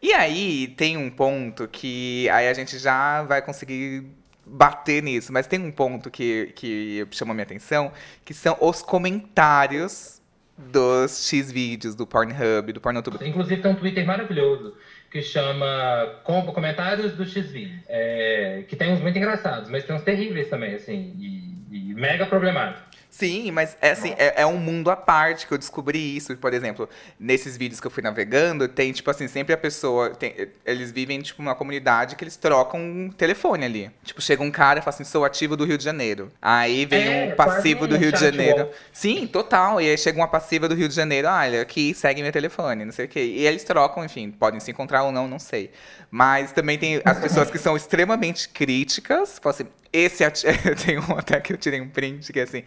[0.01, 4.05] E aí tem um ponto que aí a gente já vai conseguir
[4.45, 7.91] bater nisso, mas tem um ponto que, que chamou minha atenção,
[8.25, 10.21] que são os comentários
[10.57, 13.17] dos X vídeos, do Pornhub, do Pornotube.
[13.27, 14.75] Inclusive tem um Twitter maravilhoso
[15.13, 17.79] que chama Com- Comentários do X-Video.
[17.87, 22.25] É, que tem uns muito engraçados, mas tem uns terríveis também, assim, e, e mega
[22.25, 22.92] problemáticos.
[23.15, 26.35] Sim, mas é assim, é, é um mundo à parte que eu descobri isso.
[26.35, 30.09] Por exemplo, nesses vídeos que eu fui navegando, tem, tipo assim, sempre a pessoa.
[30.15, 30.33] tem-
[30.65, 33.91] eles vivem, tipo, numa comunidade que eles trocam um telefone ali.
[34.03, 36.31] Tipo, chega um cara e fala assim, sou ativo do Rio de Janeiro.
[36.41, 38.67] Aí vem É, um passivo do Rio de Janeiro.
[38.91, 39.79] Sim, total.
[39.79, 42.91] E aí chega uma passiva do Rio de Janeiro, olha, aqui segue meu telefone, não
[42.91, 43.19] sei o quê.
[43.23, 45.69] E eles trocam, enfim, podem se encontrar ou não, não sei.
[46.09, 49.37] Mas também tem as pessoas que são extremamente críticas.
[49.39, 50.47] Falam assim, esse ati...
[50.85, 52.63] tem um até que eu tirei um print que é assim.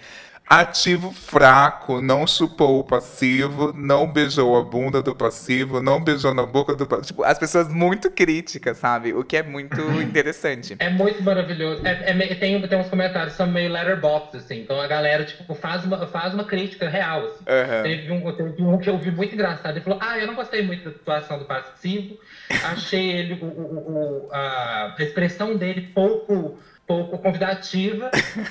[0.49, 6.47] Ativo fraco, não chupou o passivo, não beijou a bunda do passivo, não beijou na
[6.47, 7.07] boca do passivo.
[7.09, 9.13] Tipo, as pessoas muito críticas, sabe?
[9.13, 10.77] O que é muito interessante.
[10.79, 11.85] É muito maravilhoso.
[11.85, 14.61] É, é tem, tem uns comentários que são meio letterbox, assim.
[14.61, 17.45] Então a galera, tipo, faz uma, faz uma crítica real, assim.
[17.49, 17.83] Aham.
[17.83, 19.73] Teve, um, teve um que eu vi muito engraçado.
[19.77, 22.17] Ele falou: Ah, eu não gostei muito da atuação do passivo.
[22.63, 28.11] Achei ele, o, o- o- a expressão dele pouco, pouco convidativa.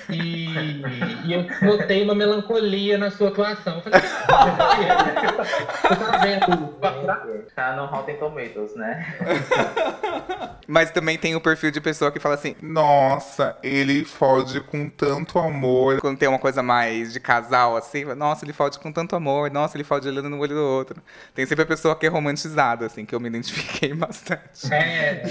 [0.09, 0.81] E,
[1.25, 3.75] e eu notei uma melancolia na sua atuação.
[3.77, 5.35] Eu falei: "Ah,
[5.81, 6.75] Você tá vendo?
[7.55, 9.15] Tá no Rotten Tomatoes, né?
[10.67, 15.37] Mas também tem o perfil de pessoa que fala assim, Nossa, ele fode com tanto
[15.37, 16.01] amor.
[16.01, 19.77] quando tem uma coisa mais de casal, assim, nossa, ele fode com tanto amor, nossa,
[19.77, 21.01] ele fode olhando no olho do outro.
[21.35, 24.73] Tem sempre a pessoa que é romantizada, assim, que eu me identifiquei bastante.
[24.73, 25.23] É,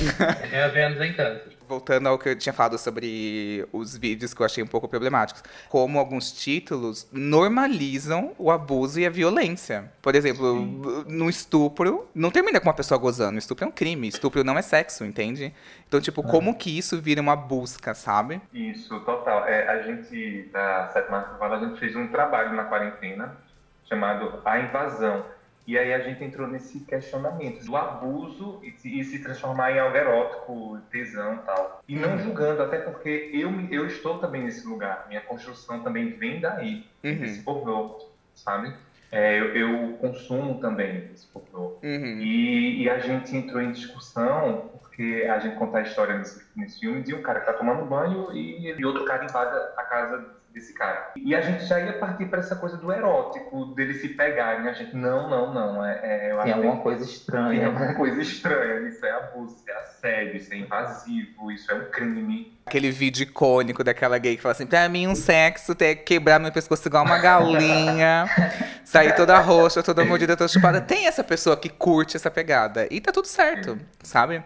[0.53, 1.54] é a Vênus em Câncer.
[1.69, 5.43] Voltando ao que eu tinha falado sobre os vídeos que eu achei um pouco problemáticos.
[5.69, 9.93] Como alguns títulos normalizam o abuso e a violência.
[10.03, 13.39] Por exemplo, no estupro, não termina com uma pessoa gozando.
[13.39, 14.09] Estupro é um crime.
[14.09, 15.55] Estupro não é sexo, entende?
[15.89, 18.41] Então, tipo, como que isso vira uma busca, sabe?
[18.53, 19.47] Isso, total.
[19.47, 23.37] É, a gente, da Sétima Festival, a gente fez um trabalho na quarentena
[23.89, 25.25] chamado A Invasão.
[25.67, 29.97] E aí a gente entrou nesse questionamento do abuso e se, se transformar em algo
[29.97, 31.83] erótico, tesão e tal.
[31.89, 35.07] E não julgando, até porque eu, eu estou também nesse lugar.
[35.09, 37.19] Minha construção também vem daí, Uhum.
[37.19, 37.99] desse pornô,
[38.35, 38.75] sabe?
[39.11, 41.79] É, eu, eu consumo também esse pornô.
[41.83, 42.19] Uhum.
[42.21, 46.81] E, e a gente entrou em discussão, porque a gente conta a história nesse, nesse
[46.81, 50.27] filme de um cara que tá tomando banho e, e outro cara invade a casa
[50.55, 51.11] desse cara.
[51.17, 54.69] E a gente já ia partir para essa coisa do erótico, dele se pegarem.
[54.69, 55.85] A gente, não, não, não.
[55.85, 57.67] É, é, Tem alguma coisa tem estranha.
[57.67, 58.89] alguma coisa estranha.
[58.89, 62.57] Isso é abuso, isso é assédio, isso é invasivo, isso é um crime.
[62.67, 66.39] Aquele vídeo icônico daquela gay que fala assim: pra mim, um sexo tem que quebrar
[66.39, 68.25] meu pescoço igual uma galinha.
[68.85, 70.81] sair toda roxa, toda mordida, toda chupada.
[70.81, 72.87] Tem essa pessoa que curte essa pegada.
[72.91, 74.43] E tá tudo certo, sabe?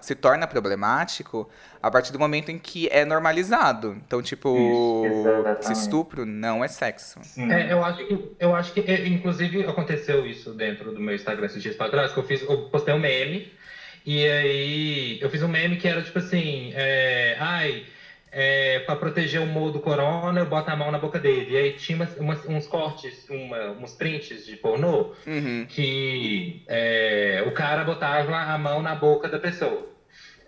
[0.00, 1.48] Se torna problemático
[1.82, 3.96] a partir do momento em que é normalizado.
[4.06, 5.04] Então, tipo,
[5.60, 7.20] Isso, estupro não é sexo.
[7.22, 7.52] Sim.
[7.52, 11.46] É, eu acho que, eu acho que, é, inclusive, aconteceu isso dentro do meu Instagram
[11.46, 13.52] esses dias pra trás, que eu fiz, eu postei um meme,
[14.06, 17.84] e aí eu fiz um meme que era tipo assim, é, ai,
[18.34, 21.52] é, pra proteger o Mo do corona, eu boto a mão na boca dele.
[21.52, 25.64] E aí tinha umas- umas- uns cortes, uma- uns prints de pornô, Uhum.
[25.68, 29.88] que é, o cara botava a mão na boca da pessoa.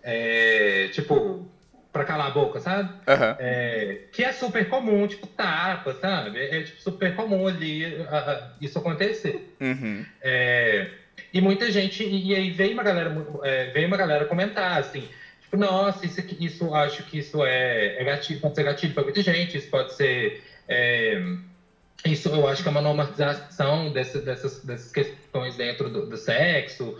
[0.03, 1.49] É, tipo,
[1.93, 2.91] pra calar a boca, sabe?
[3.39, 6.39] É, que é super comum, tipo, tapa, sabe?
[6.39, 9.55] É, tipo, super comum ali a- a- isso acontecer.
[9.61, 10.05] Uhum.
[10.21, 10.91] É,
[11.33, 13.13] e muita gente, e, e aí veio uma galera,
[13.45, 15.09] é, veio uma galera comentar assim,
[15.47, 19.23] tipo, nossa, isso, isso acho que isso é, é gatilho, pode ser gatilho para muita
[19.23, 20.37] gente, isso pode ser.
[20.69, 21.19] é,
[22.05, 26.95] isso eu acho que é uma normalização dessa- dessas, dessas questões dentro do, do sexo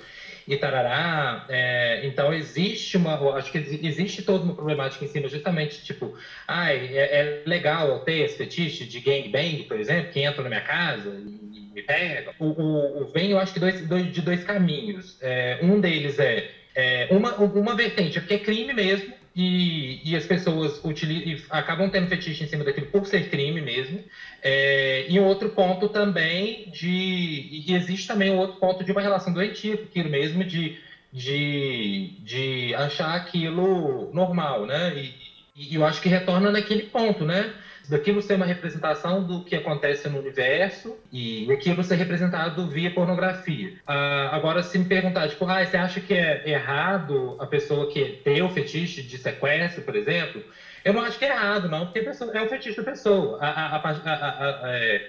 [0.49, 1.45] e tarará.
[1.47, 6.13] É, então existe uma, acho que existe toda uma problemática em cima, justamente tipo,
[6.49, 10.63] ai, é, é legal ter esse fetiche de gangbang, por exemplo, que entra na minha
[10.63, 12.33] casa e me pega.
[12.39, 15.17] O, o, o vem, eu acho que dois, dois- de dois caminhos.
[15.21, 20.15] É, um deles é, é, uma, uma vertente, é porque é crime mesmo, e, e
[20.15, 24.05] as pessoas utilizam, acabam tendo fetiche em cima daquilo por ser crime mesmo.
[24.43, 27.47] É, e outro ponto também de.
[27.51, 30.75] E existe também um outro ponto de uma relação doentia aquilo mesmo, de,
[31.11, 34.95] de, de achar aquilo normal, né?
[34.95, 35.15] E,
[35.55, 37.51] e eu acho que retorna naquele ponto, né?
[37.89, 43.73] Daquilo ser uma representação do que acontece no universo e aquilo ser representado via pornografia.
[43.87, 48.19] Ah, agora, se me perguntar, tipo, ah, você acha que é errado a pessoa que
[48.25, 50.45] tem o fetiche de sequestro, por exemplo?
[50.85, 52.01] Eu não acho que é errado, não, porque
[52.33, 53.39] é o fetiche da pessoa.
[53.41, 53.81] A, a-
[54.65, 55.03] a- é,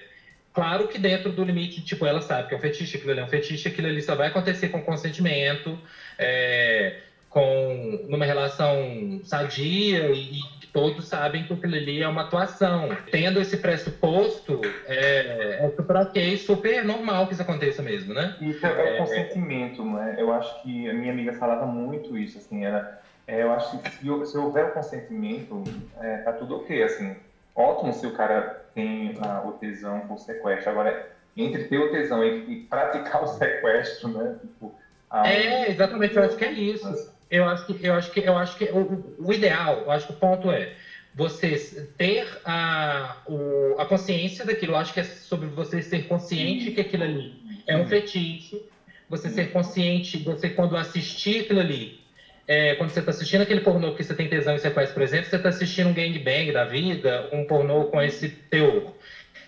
[0.53, 3.23] claro que dentro do limite, tipo, ela sabe que é um fetiche, aquilo ali é
[3.23, 5.81] um fetiche, aquilo ali só vai acontecer com consentimento,
[6.17, 6.95] é,
[7.29, 10.39] com numa relação sadia e,
[10.77, 12.89] todos sabem que aquilo ali é uma atuação.
[13.11, 18.35] Tendo esse pressuposto, é, é super ok, super normal que isso aconteça mesmo, né?
[18.39, 20.15] Isso é, o consentimento, né?
[20.19, 23.89] Eu acho que a minha amiga falava muito isso, assim, era, é, eu acho que
[23.89, 25.63] se, se houver o consentimento,
[25.99, 27.15] é, tá tudo ok, assim.
[27.55, 30.69] Ótimo se o cara tem ah, o tesão por sequestro.
[30.69, 34.35] Agora, entre ter o tesão e, e praticar o sequestro, né?
[34.39, 34.75] Tipo,
[35.09, 37.16] ah, É, exatamente, eu acho que é isso.
[37.29, 40.11] Eu acho que, eu acho que, eu acho que o, o- ideal, eu acho que
[40.13, 40.71] o ponto é
[41.13, 41.55] você
[41.97, 44.73] ter a, o, a consciência daquilo.
[44.73, 47.35] Eu acho que é sobre você ser consciente que aquilo ali
[47.65, 48.61] é um fetiche.
[49.09, 51.97] Você ser consciente, você quando assistir aquilo ali,
[52.45, 55.29] é, quando você está assistindo aquele pornô que você tem tesão e sequestro, por exemplo,
[55.29, 58.93] você está assistindo um gangbang da vida, um pornô com esse teor.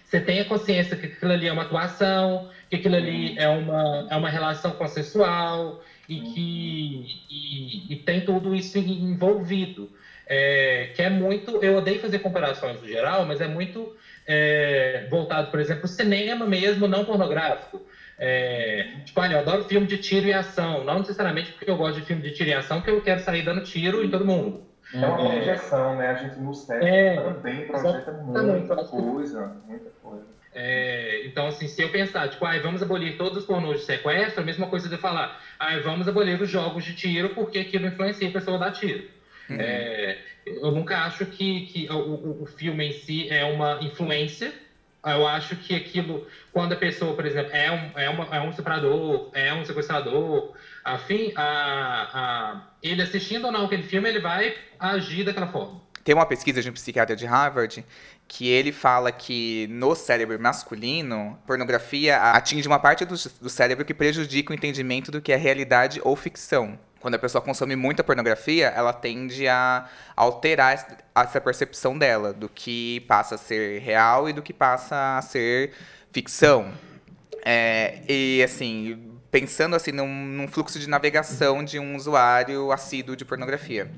[0.04, 4.06] Você tem a consciência que aquilo ali é uma atuação, que aquilo ali é uma,
[4.10, 5.78] é uma relação consensual
[6.10, 9.90] e que e, e tem tudo isso envolvido.
[10.28, 11.60] É, que é muito.
[11.64, 13.92] Eu odeio fazer comparações no geral, mas é muito
[14.26, 17.84] é, voltado, por exemplo, cinema mesmo, não pornográfico.
[18.18, 20.84] É, tipo, olha, eu adoro filme de tiro e ação.
[20.84, 23.44] Não necessariamente porque eu gosto de filme de tiro e ação, que eu quero sair
[23.44, 24.62] dando tiro em todo mundo.
[25.02, 26.10] É uma projeção, né?
[26.10, 30.39] A gente no cérebro É, também projeta muita coisa, muita coisa.
[30.62, 34.42] É, então, assim, se eu pensar, tipo, ai, vamos abolir todos os pornôs de sequestro,
[34.42, 37.86] a mesma coisa de eu falar, ai, vamos abolir os jogos de tiro porque aquilo
[37.88, 39.06] influencia a pessoa a dar tiro.
[39.58, 44.54] É, eu nunca acho que, que o, o- o filme em si é uma influência.
[45.06, 48.50] Eu acho que aquilo, quando a pessoa, por exemplo, é um, é uma, é um
[48.50, 50.50] estuprador, é um sequestrador,
[50.84, 55.82] afim, a, a, ele assistindo ou não aquele filme, ele vai agir daquela forma.
[56.10, 57.86] Tem uma pesquisa de um psiquiatra de Harvard
[58.28, 63.94] que ele fala que no cérebro masculino, pornografia atinge uma parte do, do cérebro que
[63.94, 66.80] prejudica o entendimento do que é realidade ou ficção.
[67.00, 72.50] Quando a pessoa consome muita pornografia, ela tende a alterar es- essa percepção dela do
[72.50, 75.74] que passa a ser real e do que passa a ser
[76.12, 76.74] ficção.
[77.46, 83.24] É, e assim, pensando assim num, num fluxo de navegação de um usuário assíduo de
[83.24, 83.90] pornografia.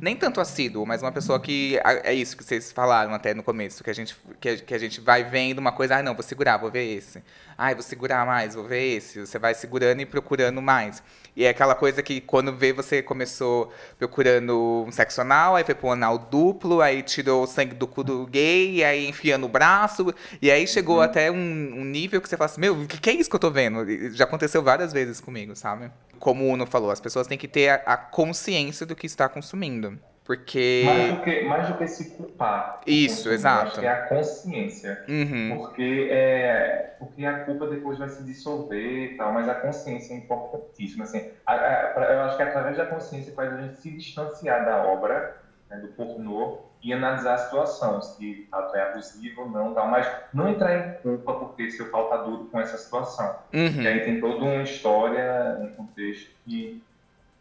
[0.00, 1.78] Nem tanto assíduo, mas uma pessoa que.
[2.02, 4.78] É isso que vocês falaram até no começo, que a gente, que a, que a
[4.78, 7.22] gente vai vendo uma coisa, ah, não, vou segurar, vou ver esse.
[7.56, 9.20] Ai, vou segurar mais, vou ver esse.
[9.20, 11.02] Você vai segurando e procurando mais.
[11.36, 15.74] E é aquela coisa que quando vê, você começou procurando um sexo anal, aí foi
[15.74, 20.12] pro anal duplo, aí tirou o sangue do cu do gay, aí enfiando o braço,
[20.42, 23.10] e aí chegou até um, um nível que você fala assim, meu, o que, que
[23.10, 23.86] é isso que eu tô vendo?
[24.10, 25.90] Já aconteceu várias vezes comigo, sabe?
[26.18, 29.28] Como o Uno falou, as pessoas têm que ter a, a consciência do que está
[29.28, 29.98] consumindo.
[30.24, 30.82] Porque.
[30.84, 32.82] Mais do que, mais do que se culpar.
[32.86, 33.66] Isso, eu exato.
[33.68, 35.04] Acho que é a consciência.
[35.08, 35.56] Uhum.
[35.58, 40.18] Porque, é, porque a culpa depois vai se dissolver e tal, mas a consciência é
[40.18, 41.02] importantíssima.
[41.04, 44.84] Assim, A- a- eu acho que através da consciência faz a gente se distanciar da
[44.84, 45.36] obra,
[45.70, 50.48] né, do pornô, e analisar a situação, se é abusivo ou não, tal, mas não
[50.48, 53.36] entrar em culpa porque seu pau tá duro com essa situação.
[53.52, 53.86] E Uhum.
[53.86, 56.82] aí tem toda uma história, um contexto que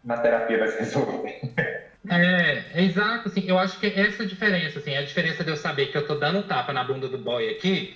[0.04, 1.40] na terapia vai se resolver.
[2.08, 5.88] É, é exato, assim, eu acho que essa diferença, assim, a diferença de eu saber
[5.88, 7.96] que eu tô dando um tapa na bunda do boy aqui,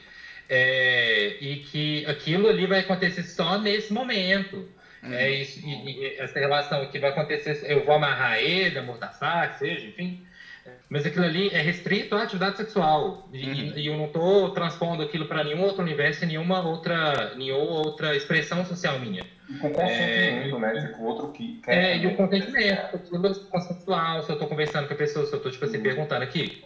[0.50, 4.72] é, e que aquilo ali vai acontecer só nesse momento.
[5.12, 9.60] É isso, e, e essa relação aqui vai acontecer, eu vou amarrar ele, amordaçar, que
[9.60, 10.24] seja, enfim.
[10.89, 13.28] Mas aquilo ali é restrito à atividade sexual.
[13.34, 13.74] E, Uhum.
[13.78, 18.66] e eu não estou transpondo aquilo para nenhum outro universo, nenhuma outra, nenhuma outra expressão
[18.66, 19.26] social minha.
[19.49, 20.88] E com consentimento, né?
[20.88, 21.76] Tipo, outro que quer.
[21.76, 25.34] É, e o consentimento, aquilo é consensual, se eu tô conversando com a pessoa, se
[25.34, 26.64] eu tô, tipo assim, perguntando aqui.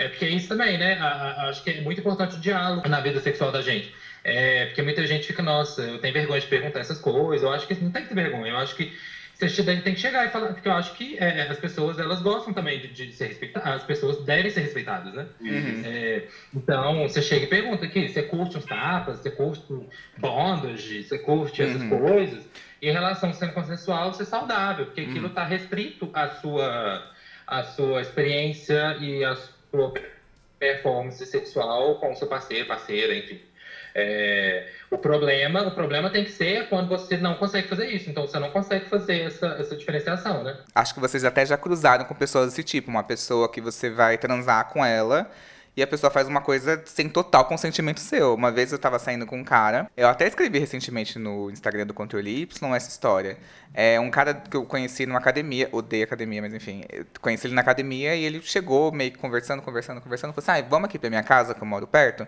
[0.00, 0.94] É porque é isso também, né?
[0.94, 1.04] A-
[1.44, 3.90] a- acho que é muito importante o diálogo na vida sexual da gente.
[4.24, 7.42] É, porque muita gente fica, nossa, eu tenho vergonha de perguntar essas coisas.
[7.42, 8.52] Eu acho que não tem que ter vergonha.
[8.52, 8.90] Eu acho que
[9.34, 12.52] você tem que chegar e falar, porque eu acho que é, as pessoas, elas gostam
[12.52, 13.72] também de, de ser respeitadas.
[13.74, 15.28] As pessoas devem ser respeitadas, né?
[15.38, 15.82] Uhum.
[15.84, 16.22] É,
[16.54, 19.64] então, você chega e pergunta aqui, você curte uns tapas, você curte
[20.18, 21.88] bondage, você curte essas Uhum.
[21.88, 22.48] coisas.
[22.80, 25.28] E em relação sendo consensual, ser saudável, porque aquilo Uhum.
[25.28, 27.02] está restrito à sua,
[27.46, 29.34] à sua experiência e à
[29.70, 29.92] sua
[30.58, 33.40] performance sexual com o seu parceiro, parceira, enfim.
[33.94, 38.08] É, o problema, o problema tem que ser quando você não consegue fazer isso.
[38.08, 40.56] Então você não consegue fazer essa, essa diferenciação, né?
[40.74, 42.90] Acho que vocês até já cruzaram com pessoas desse tipo.
[42.90, 45.30] Uma pessoa que você vai transar com ela
[45.76, 48.34] e a pessoa faz uma coisa sem total consentimento seu.
[48.34, 51.94] Uma vez eu tava saindo com um cara, eu até escrevi recentemente no Instagram do
[51.94, 53.38] Controle Y essa história.
[53.72, 56.82] É um cara que eu conheci numa academia, odeio academia, mas enfim,
[57.20, 60.68] conheci ele na academia e ele chegou meio que conversando, conversando, conversando, falou assim: ah,
[60.68, 62.26] vamos aqui pra minha casa, que eu moro perto.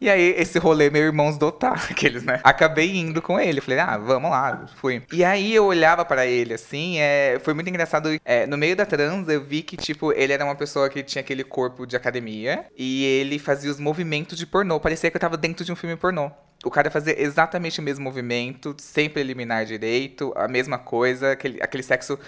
[0.00, 2.40] E aí, esse rolê, meu irmãos dotar, aqueles, né?
[2.42, 3.60] Acabei indo com ele.
[3.60, 5.02] Falei, ah, vamos lá, fui.
[5.12, 8.08] E aí eu olhava pra ele, assim, é, foi muito engraçado.
[8.24, 11.20] É, no meio da trans, eu vi que, tipo, ele era uma pessoa que tinha
[11.20, 12.64] aquele corpo de academia.
[12.78, 14.80] E ele fazia os movimentos de pornô.
[14.80, 16.30] Parecia que eu tava dentro de um filme pornô.
[16.64, 21.82] O cara fazia exatamente o mesmo movimento, sempre eliminar direito, a mesma coisa, aquele, aquele
[21.82, 22.18] sexo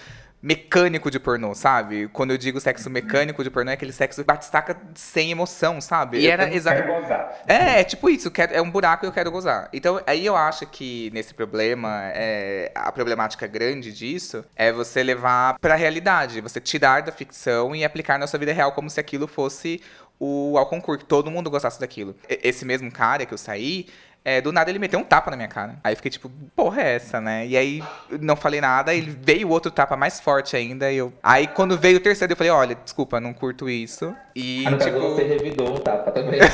[0.43, 2.09] mecânico de pornô, sabe?
[2.09, 6.19] Quando eu digo sexo mecânico de pornô, é aquele sexo batistaca sem emoção, sabe?
[6.19, 6.87] E era Eu exatamente.
[6.89, 7.41] Quero gozar.
[7.47, 9.69] É, é tipo isso, quero- é um buraco e eu quero gozar.
[9.71, 15.57] Então, aí eu acho que nesse problema, é, a problemática grande disso é você levar
[15.61, 19.27] pra realidade, você tirar da ficção e aplicar na sua vida real como se aquilo
[19.27, 19.81] fosse
[20.19, 22.15] o ao concurso, que todo mundo gostasse daquilo.
[22.27, 23.87] Esse mesmo cara que eu saí,
[24.25, 25.75] é, do nada ele meteu um tapa na minha cara.
[25.83, 27.45] Aí eu fiquei tipo, porra é essa, né?
[27.45, 27.83] E aí
[28.21, 30.91] não falei nada, ele veio outro tapa mais forte ainda.
[30.91, 31.11] E eu...
[31.21, 34.15] Aí quando veio o terceiro, eu falei, olha, desculpa, não curto isso.
[34.35, 34.99] E Ah, tipo.
[34.99, 36.39] você revidou um tapa também.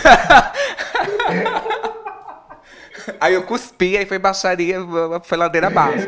[3.20, 4.78] Aí eu cuspi, aí foi baixaria,
[5.24, 6.08] foi ladeira abaixo.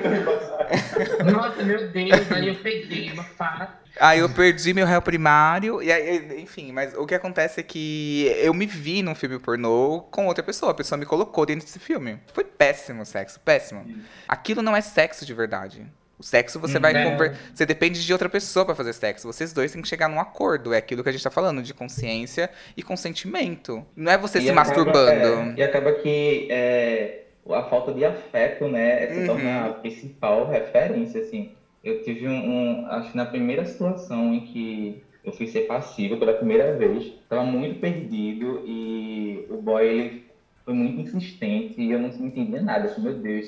[1.32, 3.81] Nossa, meu Deus, aí eu peguei uma faca.
[4.04, 8.26] Aí eu perdi meu réu primário, e aí, enfim, mas o que acontece é que
[8.42, 11.78] eu me vi num filme pornô com outra pessoa, a pessoa me colocou dentro desse
[11.78, 12.18] filme.
[12.34, 13.86] Foi péssimo o sexo, péssimo.
[14.28, 15.86] Aquilo não é sexo de verdade.
[16.18, 17.04] O sexo você vai É.
[17.12, 17.36] conver...
[17.54, 19.26] Você depende de outra pessoa pra fazer sexo.
[19.26, 20.72] Vocês dois têm que chegar num acordo.
[20.74, 23.84] É aquilo que a gente tá falando, de consciência e consentimento.
[23.96, 25.10] Não é você E se acaba- masturbando.
[25.10, 29.26] é, e acaba que é, a falta de afeto, né, se Uhum.
[29.28, 31.54] torna a principal referência, assim.
[31.84, 36.18] Eu tive um, um- acho que na primeira situação em que eu fui ser passivo
[36.20, 40.26] pela primeira vez, estava muito perdido e o boy, ele
[40.64, 42.86] foi muito insistente e eu não entendia nada.
[42.86, 43.46] Eu falei, meu Deus,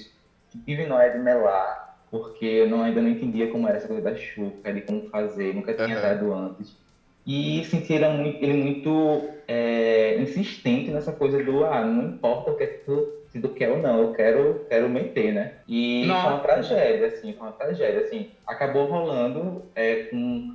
[0.66, 1.76] que é de melar,
[2.10, 5.54] porque eu não, ainda não entendia como era essa coisa da chuca, de como fazer,
[5.54, 6.00] nunca tinha Aham.
[6.00, 6.78] dado antes.
[7.26, 12.56] E senti ele muito, ele muito é, insistente nessa coisa do, ah, não importa o
[12.58, 15.56] que é que tu, se tu quer ou não, eu quero, quero meter, né?
[15.68, 18.30] E foi uma tragédia, assim, foi uma tragédia, assim.
[18.46, 20.48] Acabou rolando é, com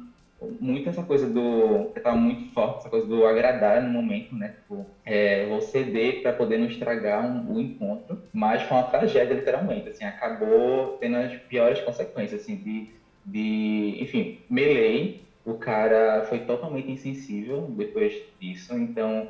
[0.60, 4.50] muito essa coisa do, que tava muito forte, essa coisa do agradar no momento, né?
[4.50, 9.34] Tipo, é, vou ceder para poder não estragar um, o encontro, mas foi uma tragédia,
[9.34, 12.88] literalmente, assim, acabou tendo as piores consequências, assim, de,
[13.24, 19.26] de enfim, melei, o cara foi totalmente insensível depois disso, então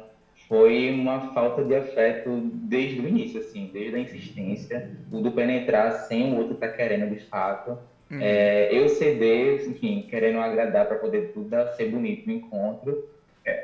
[0.49, 5.93] foi uma falta de afeto desde o início, assim, desde a insistência, o do penetrar
[5.93, 7.79] sem o outro estar querendo de fato.
[8.11, 8.19] Uhum.
[8.23, 12.99] É, eu ceder, enfim, querendo agradar para poder tudo dar- ser bonito no encontro.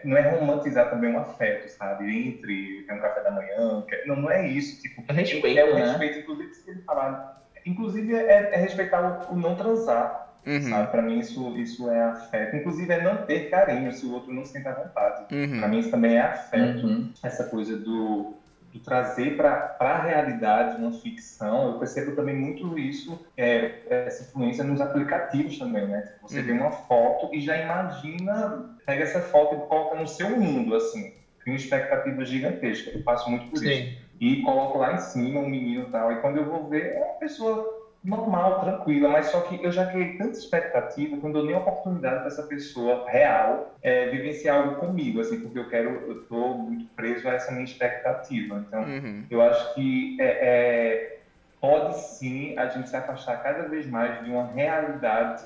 [0.02, 2.10] Não é romantizar também um afeto, sabe?
[2.28, 3.84] Entre ter um café da manhã.
[3.86, 4.80] que- Não, não é isso.
[4.80, 5.82] Tipo, É respeito, é o né?
[5.82, 7.42] respeito, inclusive, se ele falar.
[7.66, 10.23] Inclusive, é, é respeitar o, o não transar.
[10.46, 10.62] Uhum.
[10.70, 10.90] Sabe?
[10.90, 12.56] Pra mim, isso, isso é afeto.
[12.56, 15.34] Inclusive, é não ter carinho se o outro não sente à vontade.
[15.34, 15.58] Uhum.
[15.58, 16.86] Pra mim, isso também é afeto.
[16.86, 17.10] Uhum.
[17.22, 18.34] Essa coisa do,
[18.72, 21.72] do trazer para a realidade uma ficção.
[21.72, 26.12] Eu percebo também muito isso, é, essa influência nos aplicativos também, né?
[26.22, 26.44] Você Uhum.
[26.46, 31.14] vê uma foto e já imagina, pega essa foto e coloca no seu mundo, assim.
[31.44, 32.90] Tem uma expectativa gigantesca.
[32.90, 33.94] Eu passo muito por isso Sim.
[34.18, 36.10] e coloco lá em cima um menino e tal.
[36.12, 37.73] E quando eu vou ver, é uma pessoa
[38.04, 42.18] normal, tranquila, mas só que eu já criei tanta expectativa que não dou nem oportunidade
[42.18, 46.86] para essa pessoa real é, vivenciar algo comigo, assim, porque eu quero, eu tô muito
[46.94, 48.62] preso a essa minha expectativa.
[48.68, 49.26] Então, Uhum.
[49.30, 51.18] eu acho que é, é,
[51.60, 55.44] pode sim a gente se afastar cada vez mais de uma realidade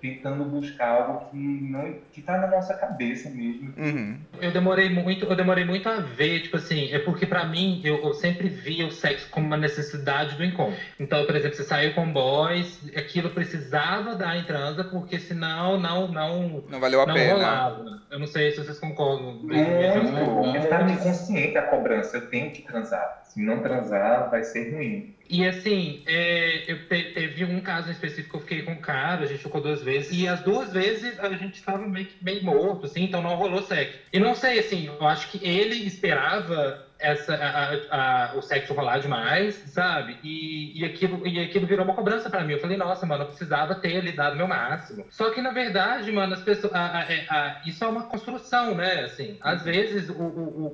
[0.00, 3.72] tentando buscar algo que não que está na nossa cabeça mesmo.
[3.76, 4.18] Uhum.
[4.40, 7.96] Eu demorei muito, eu demorei muito a ver, tipo assim, é porque pra mim eu,
[8.02, 10.78] eu sempre via o sexo como uma necessidade do encontro.
[10.98, 16.08] Então, por exemplo, você saiu com boys, aquilo precisava dar em transa, porque senão não
[16.08, 17.32] não Não valeu a não pena.
[17.34, 18.00] rolava.
[18.10, 19.34] Eu não sei se vocês concordam.
[19.34, 20.54] Muito, Uhum.
[20.56, 22.16] é ficar inconsciente a cobrança.
[22.16, 23.22] Eu tenho que transar.
[23.24, 25.14] Se não transar, vai ser ruim.
[25.30, 29.22] E assim, é, eu te- teve um caso específico que eu fiquei com o cara,
[29.22, 32.42] a gente ficou duas vezes, e as duas vezes a gente estava meio que bem
[32.42, 34.00] morto, assim, então não rolou sexo.
[34.12, 38.98] E não sei, assim, eu acho que ele esperava essa, a- a- o sexo rolar
[38.98, 40.18] demais, sabe?
[40.22, 42.52] E, e, aquilo, e aquilo virou uma cobrança pra mim.
[42.54, 45.06] Eu falei, nossa, mano, eu precisava ter ali dado meu máximo.
[45.08, 46.72] Só que, na verdade, mano, as pessoas.
[46.74, 49.02] a- é- isso é uma construção, né?
[49.04, 50.66] Assim, às vezes o, o,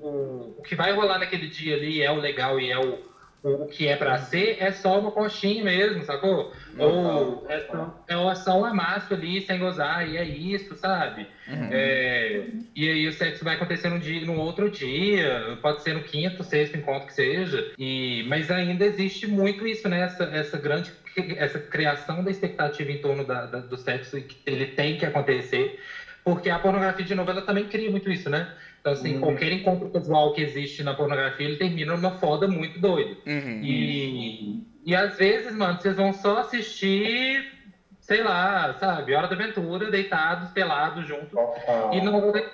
[0.55, 3.01] o, o que vai rolar naquele dia ali é o legal e é o,
[3.49, 6.53] o, que é pra ser, é só uma conchinha mesmo, sacou?
[6.79, 11.27] Ou é só, é só um amasso ali sem gozar, e é isso, sabe?
[11.49, 11.69] Uhum.
[11.71, 12.45] É,
[12.75, 16.43] e aí o sexo vai acontecer num dia, num outro dia, pode ser no quinto,
[16.43, 17.73] sexto encontro que seja.
[17.79, 20.01] E, mas ainda existe muito isso, né?
[20.03, 20.93] Essa, essa grande
[21.39, 25.07] essa criação da expectativa em torno da, da- do sexo e que ele tem que
[25.07, 25.79] acontecer.
[26.23, 28.53] Porque a pornografia, de novo, ela também cria muito isso, né?
[28.87, 29.21] Então, assim, Uhum.
[29.21, 33.17] qualquer encontro casual que existe na pornografia, ele termina numa foda muito doida.
[33.27, 33.61] Uhum.
[33.61, 37.45] E, e às vezes, mano, vocês vão só assistir,
[38.01, 41.37] sei lá, sabe, Hora da Aventura, deitados, pelados juntos.
[41.93, 42.45] E não vai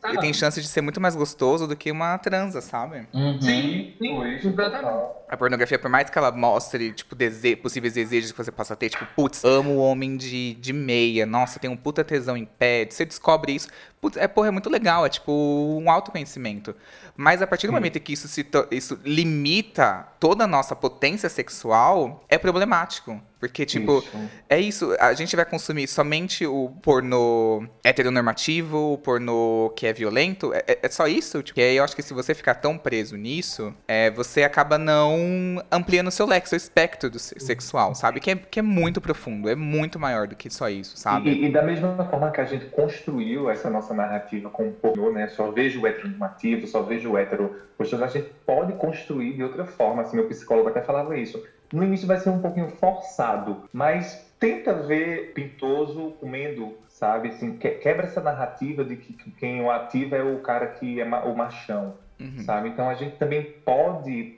[0.00, 0.16] sabe?
[0.16, 3.06] E tem chance de ser muito mais gostoso do que uma transa, sabe?
[3.12, 3.40] Uhum.
[3.40, 5.22] Sim, sim, exatamente.
[5.28, 8.90] A pornografia, por mais que ela mostre, tipo, dese possíveis desejos que você possa ter,
[8.90, 12.86] tipo, putz, amo o homem de, de meia, nossa, tem um puta tesão em pé,
[12.88, 13.68] você descobre isso,
[14.02, 16.74] putz, é, porra, é muito legal, é tipo um autoconhecimento.
[17.16, 22.24] Mas a partir do momento que isso, se isso limita toda a nossa potência sexual,
[22.28, 23.20] é problemático.
[23.38, 24.30] Porque, tipo, Isso.
[24.48, 30.54] é isso, a gente vai consumir somente o pornô heteronormativo, o pornô que é violento,
[30.54, 31.42] é, é- é só isso?
[31.42, 34.78] Tipo, e aí eu acho que se você ficar tão preso nisso, é, você acaba
[34.78, 38.20] não ampliando o seu leque, seu espectro do se- sexual, sabe?
[38.20, 41.30] Que é, que é muito profundo, é muito maior do que só isso, sabe?
[41.30, 45.10] E, e da mesma forma que a gente construiu essa nossa narrativa com o pornô,
[45.10, 45.26] né?
[45.28, 49.64] Só vejo o heteronormativo, só vejo o hétero gostoso, a gente pode construir de outra
[49.64, 50.02] forma.
[50.02, 51.42] Assim, meu psicólogo até falava isso.
[51.72, 57.28] No início vai ser um pouquinho forçado, mas tenta ver pintoso comendo, sabe?
[57.28, 61.00] Assim, que- quebra essa narrativa de que que quem o ativa é o cara que
[61.00, 62.38] é o machão, Uhum.
[62.38, 62.68] sabe?
[62.68, 64.34] Então a gente também pode,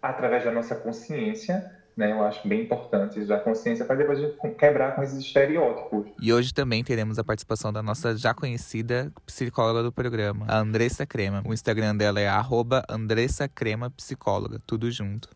[0.00, 1.64] através da nossa consciência,
[1.96, 2.12] né?
[2.12, 6.06] Eu acho bem importante usar a consciência para depois a gente quebrar com esses estereótipos.
[6.20, 11.04] E hoje também teremos a participação da nossa já conhecida psicóloga do programa, a Andressa
[11.04, 11.42] Crema.
[11.46, 15.28] O Instagram dela é arroba Andressa Crema Psicóloga, tudo junto.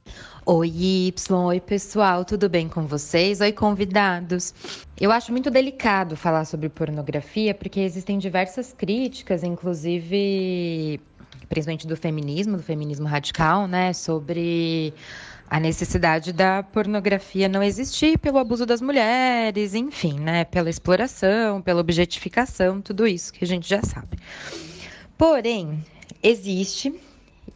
[0.45, 3.41] Oi, Y, oi pessoal, tudo bem com vocês?
[3.41, 4.55] Oi, convidados.
[4.99, 11.01] Eu acho muito delicado falar sobre pornografia porque existem diversas críticas, inclusive,
[11.49, 14.95] principalmente do feminismo, do feminismo radical, né, sobre
[15.49, 21.81] a necessidade da pornografia não existir pelo abuso das mulheres, enfim, né, pela exploração, pela
[21.81, 24.19] objetificação, tudo isso que a gente já sabe.
[25.17, 25.85] Porém,
[26.23, 26.93] existe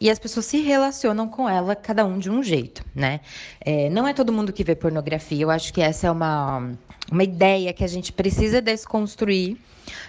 [0.01, 3.19] e as pessoas se relacionam com ela, cada um de um jeito, né?
[3.63, 5.43] É, não é todo mundo que vê pornografia.
[5.43, 6.71] Eu acho que essa é uma,
[7.11, 9.57] uma ideia que a gente precisa desconstruir,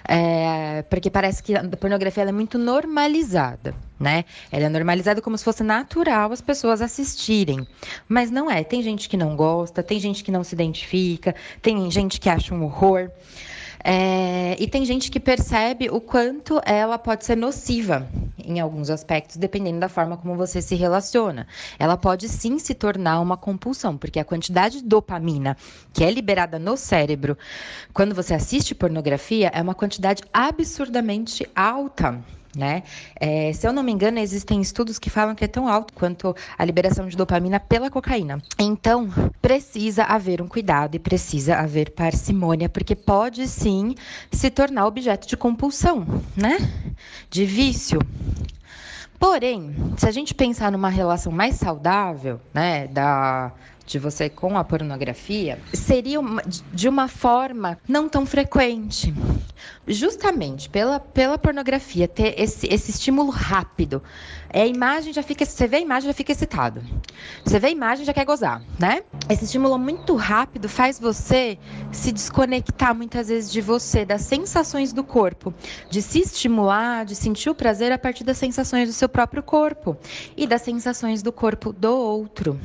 [0.09, 4.24] é, porque parece que a pornografia é muito normalizada, né?
[4.51, 7.66] Ela é normalizada como se fosse natural as pessoas assistirem,
[8.09, 8.64] mas não é.
[8.64, 12.55] Tem gente que não gosta, tem gente que não se identifica, tem gente que acha
[12.55, 13.11] um horror.
[13.85, 18.07] É, e tem gente que percebe o quanto ela pode ser nociva
[18.45, 21.47] em alguns aspectos, dependendo da forma como você se relaciona.
[21.78, 25.57] Ela pode sim se tornar uma compulsão, porque a quantidade de dopamina
[25.93, 27.37] que é liberada no cérebro
[27.93, 32.20] quando você assiste pornografia é uma quantidade absurdamente alta.
[32.57, 32.82] Né?
[33.16, 36.34] É, se eu não me engano, existem estudos que falam que é tão alto quanto
[36.57, 38.42] a liberação de dopamina pela cocaína.
[38.59, 39.09] Então,
[39.40, 43.94] precisa haver um cuidado e precisa haver parcimônia, porque pode sim
[44.30, 46.59] se tornar objeto de compulsão, né?
[47.30, 47.98] De vício.
[49.18, 53.53] Porém, se a gente pensar numa relação mais saudável, né, da
[53.93, 59.12] de você com a pornografia seria uma, de uma forma não tão frequente.
[59.86, 64.03] Justamente pela, pela pornografia ter esse, esse estímulo rápido.
[64.53, 65.46] É a imagem já fica.
[65.46, 66.82] Você vê a imagem já fica excitado.
[67.44, 69.03] Você vê a imagem já quer gozar, né?
[69.28, 71.59] Esse estímulo muito rápido faz você
[71.90, 75.55] se desconectar muitas vezes de você, das sensações do corpo,
[75.88, 79.96] de se estimular, de sentir o prazer a partir das sensações do seu próprio corpo
[80.36, 82.61] e das sensações do corpo do outro.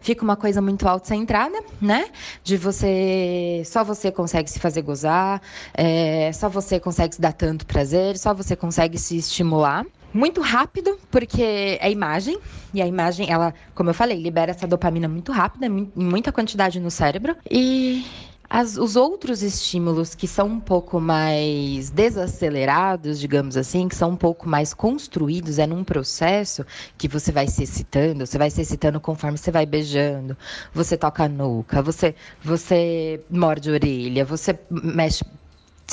[0.00, 2.06] Fica uma coisa muito autocentrada, né?
[2.42, 3.62] De você.
[3.64, 5.40] Só você consegue se fazer gozar,
[5.72, 9.86] é, só você consegue se dar tanto prazer, só você consegue se estimular.
[10.12, 12.38] Muito rápido, porque é imagem,
[12.74, 16.78] e a imagem, ela, como eu falei, libera essa dopamina muito rápida, em muita quantidade
[16.78, 17.34] no cérebro.
[17.50, 18.04] E
[18.52, 24.16] as, os outros estímulos que são um pouco mais desacelerados, digamos assim, que são um
[24.16, 26.62] pouco mais construídos, é num processo
[26.98, 30.36] que você vai se excitando, você vai se excitando conforme você vai beijando,
[30.74, 35.24] você toca a nuca, você, você morde a orelha, você mexe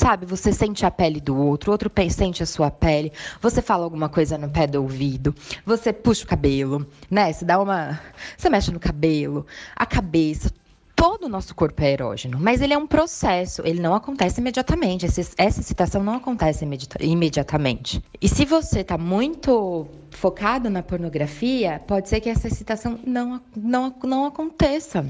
[0.00, 3.84] Sabe, você sente a pele do outro, o outro sente a sua pele, você fala
[3.84, 5.34] alguma coisa no pé do ouvido,
[5.66, 7.30] você puxa o cabelo, né?
[7.30, 8.00] Você dá uma.
[8.34, 9.46] Você mexe no cabelo,
[9.76, 10.50] a cabeça,
[10.96, 15.04] todo o nosso corpo é erógeno, mas ele é um processo, ele não acontece imediatamente.
[15.04, 16.66] Essa, essa excitação não acontece
[16.98, 18.02] imediatamente.
[18.22, 23.94] E se você está muito focado na pornografia, pode ser que essa excitação não, não,
[24.02, 25.04] não aconteça.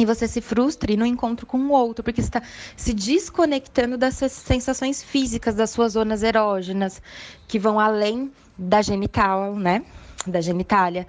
[0.00, 2.42] E você se frustre no encontro com o outro, porque está
[2.74, 7.02] se desconectando dessas sensações físicas, das suas zonas erógenas,
[7.46, 9.84] que vão além da genital, né?
[10.26, 11.06] da genitália,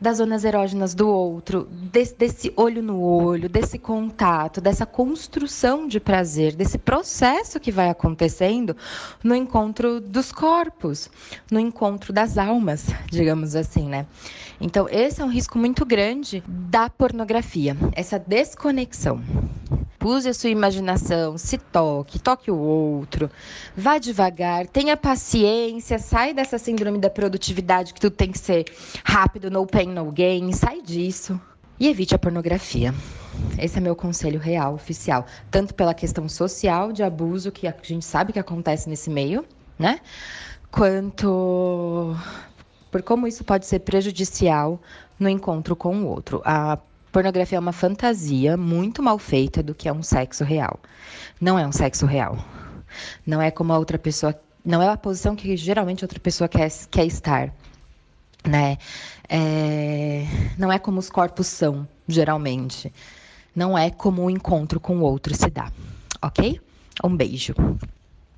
[0.00, 6.00] das zonas erógenas do outro, desse, desse, olho no olho, desse contato, dessa construção de
[6.00, 8.74] prazer, desse processo que vai acontecendo
[9.22, 11.10] no encontro dos corpos,
[11.50, 14.06] no encontro das almas, digamos assim, né?
[14.60, 19.20] Então, esse é um risco muito grande da pornografia, essa desconexão.
[20.04, 23.30] Use a sua imaginação, se toque, toque o outro,
[23.74, 28.66] vá devagar, tenha paciência, sai dessa síndrome da produtividade que tudo tem que ser
[29.02, 31.40] rápido, no pain, no gain, sai disso.
[31.80, 32.94] E evite a pornografia.
[33.58, 35.24] Esse é meu conselho real, oficial.
[35.50, 39.44] Tanto pela questão social de abuso, que a gente sabe que acontece nesse meio,
[39.78, 40.00] né?
[40.70, 42.14] Quanto
[42.94, 44.80] por como isso pode ser prejudicial
[45.18, 46.40] no encontro com o outro.
[46.44, 46.78] A
[47.10, 50.78] pornografia é uma fantasia muito mal feita do que é um sexo real.
[51.40, 52.38] Não é um sexo real.
[53.26, 54.32] Não é como a outra pessoa.
[54.64, 57.52] Não é a posição que geralmente outra pessoa quer, quer estar.
[58.46, 58.78] Né?
[59.28, 60.24] É,
[60.56, 62.92] não é como os corpos são, geralmente.
[63.56, 65.68] Não é como o encontro com o outro se dá.
[66.22, 66.60] Ok?
[67.02, 67.56] Um beijo.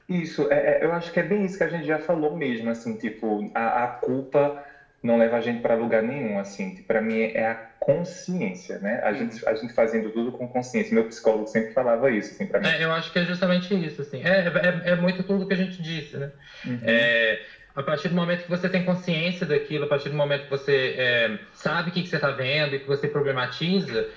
[0.08, 2.70] Isso, é, é eu acho que é bem isso que a gente já falou mesmo,
[2.70, 4.56] assim, tipo, a, a culpa
[5.02, 6.74] não leva a gente para lugar nenhum, assim.
[6.86, 8.98] Para mim é a consciência, né?
[9.02, 10.94] A gente, a gente fazendo tudo com consciência.
[10.94, 12.66] Meu psicólogo sempre falava isso, assim, para mim.
[12.66, 14.22] É, eu acho que é justamente isso, assim.
[14.22, 16.30] É, é, é muito tudo que a gente disse, né?
[16.64, 16.80] Uhum.
[16.82, 17.38] É,
[17.76, 20.94] a partir do momento que você tem consciência daquilo, a partir do momento que você
[20.96, 24.08] é, sabe o que, que você está vendo e que você problematiza,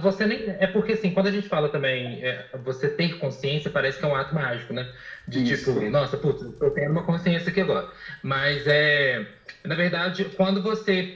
[0.00, 3.98] você nem é porque assim, quando a gente fala também, é, você ter consciência parece
[3.98, 4.88] que é um ato mágico, né?
[5.26, 5.74] De Isso.
[5.74, 7.88] tipo, nossa, putz, eu tenho uma consciência aqui agora.
[8.22, 9.26] Mas é,
[9.64, 11.10] na verdade, quando você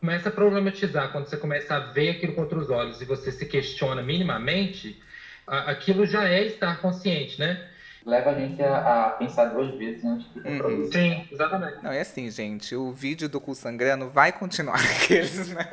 [0.00, 3.44] começa a problematizar, quando você começa a ver aquilo com outros olhos e você se
[3.46, 4.98] questiona minimamente,
[5.46, 7.60] aquilo já é estar consciente, né?
[8.06, 10.92] Leva a gente a, a pensar duas vezes antes de uhum.
[10.92, 11.82] Sim, exatamente.
[11.82, 15.66] Não, é assim, gente, o vídeo do cu sangrando vai continuar aqueles, né?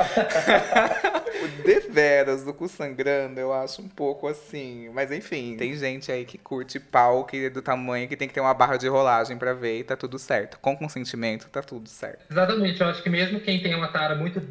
[1.43, 4.89] o deveras do cu sangrando, eu acho um pouco assim.
[4.93, 8.33] Mas enfim, tem gente aí que curte pau que é do tamanho que tem que
[8.33, 10.57] ter uma barra de rolagem para ver e tá tudo certo.
[10.59, 12.31] Com consentimento, tá tudo certo.
[12.31, 14.41] Exatamente, eu acho que mesmo quem tem uma tara muito,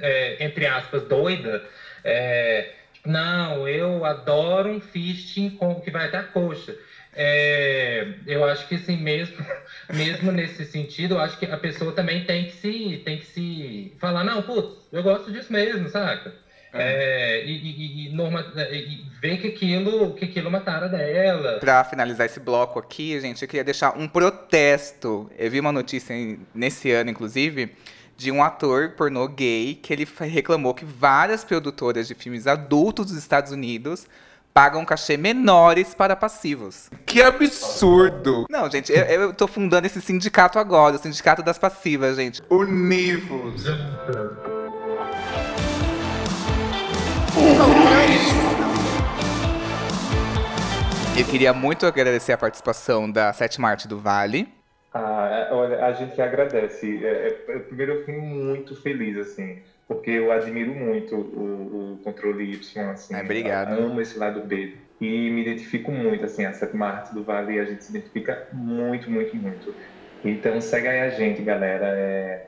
[0.00, 1.64] é, entre aspas, doida,
[2.02, 2.72] é,
[3.06, 6.76] não, eu adoro um fisting com que vai até a coxa.
[7.12, 9.36] É, eu acho que assim, mesmo,
[9.92, 13.92] mesmo nesse sentido, eu acho que a pessoa também tem que se, tem que se
[13.98, 16.32] falar, não, putz, eu gosto disso mesmo, saca?
[16.72, 17.40] É.
[17.42, 21.58] É, e, e, e, norma, e, ver que aquilo, que aquilo é uma tara dela.
[21.58, 25.28] Pra finalizar esse bloco aqui, gente, eu queria deixar um protesto.
[25.36, 26.14] Eu vi uma notícia
[26.54, 27.72] nesse ano, inclusive,
[28.16, 33.16] de um ator pornô gay que ele reclamou que várias produtoras de filmes adultos dos
[33.16, 34.06] Estados Unidos
[34.60, 36.90] pagam cachê menores para passivos.
[37.06, 38.44] Que absurdo!
[38.50, 42.42] Não, gente, eu, eu tô fundando esse sindicato agora, o sindicato das passivas, gente.
[42.50, 43.64] Univos!
[51.16, 54.46] Eu queria muito agradecer a participação da Sete Marte do Vale.
[54.92, 57.02] Ah, é, olha, a gente agradece.
[57.02, 62.52] É, é, primeiro, eu fico muito feliz, assim, porque eu admiro muito o, o Controle
[62.52, 63.12] Y, assim.
[63.12, 63.74] É, obrigado.
[63.74, 64.76] Eu amo esse lado B.
[65.00, 69.10] E me identifico muito, assim, a Sétima Arte do Vale, a gente se identifica muito,
[69.10, 69.74] muito, muito.
[70.24, 71.86] Então, segue aí a gente, galera.
[71.88, 72.46] É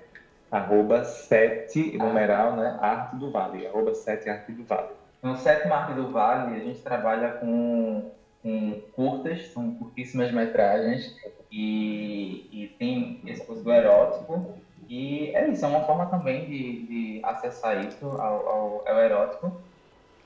[0.53, 2.79] arroba 7, numeral, né?
[2.81, 3.67] Arte do Vale.
[3.67, 4.91] Arroba 7 Arte do Vale.
[5.21, 11.13] No Sétima Arte do Vale, a gente trabalha com, com curtas, são curtíssimas metragens,
[11.51, 14.63] e, e tem esse do erótico.
[14.93, 19.59] E é isso, é uma forma também de, de acessar isso ao, ao, ao erótico.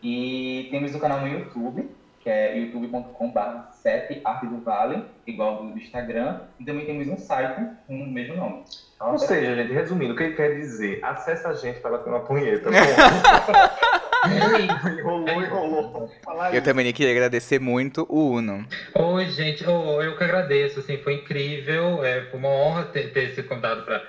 [0.03, 1.89] E temos o canal no YouTube,
[2.19, 3.41] que é youtube.com.br
[3.71, 6.41] 7 Arte do Vale, igual do Instagram.
[6.59, 8.65] E também temos um site com o mesmo nome.
[8.97, 10.99] Então, Ou seja, gente, resumindo, o que ele quer dizer?
[11.05, 12.69] Acessa a gente para bater uma punheta.
[14.99, 16.11] enrolou, enrolou.
[16.53, 18.67] Eu também queria agradecer muito o Uno.
[18.97, 19.65] Oi, gente.
[19.65, 20.81] Oh, eu que agradeço.
[20.81, 22.05] Assim, foi incrível.
[22.05, 24.03] É, foi uma honra ter, ter sido convidado para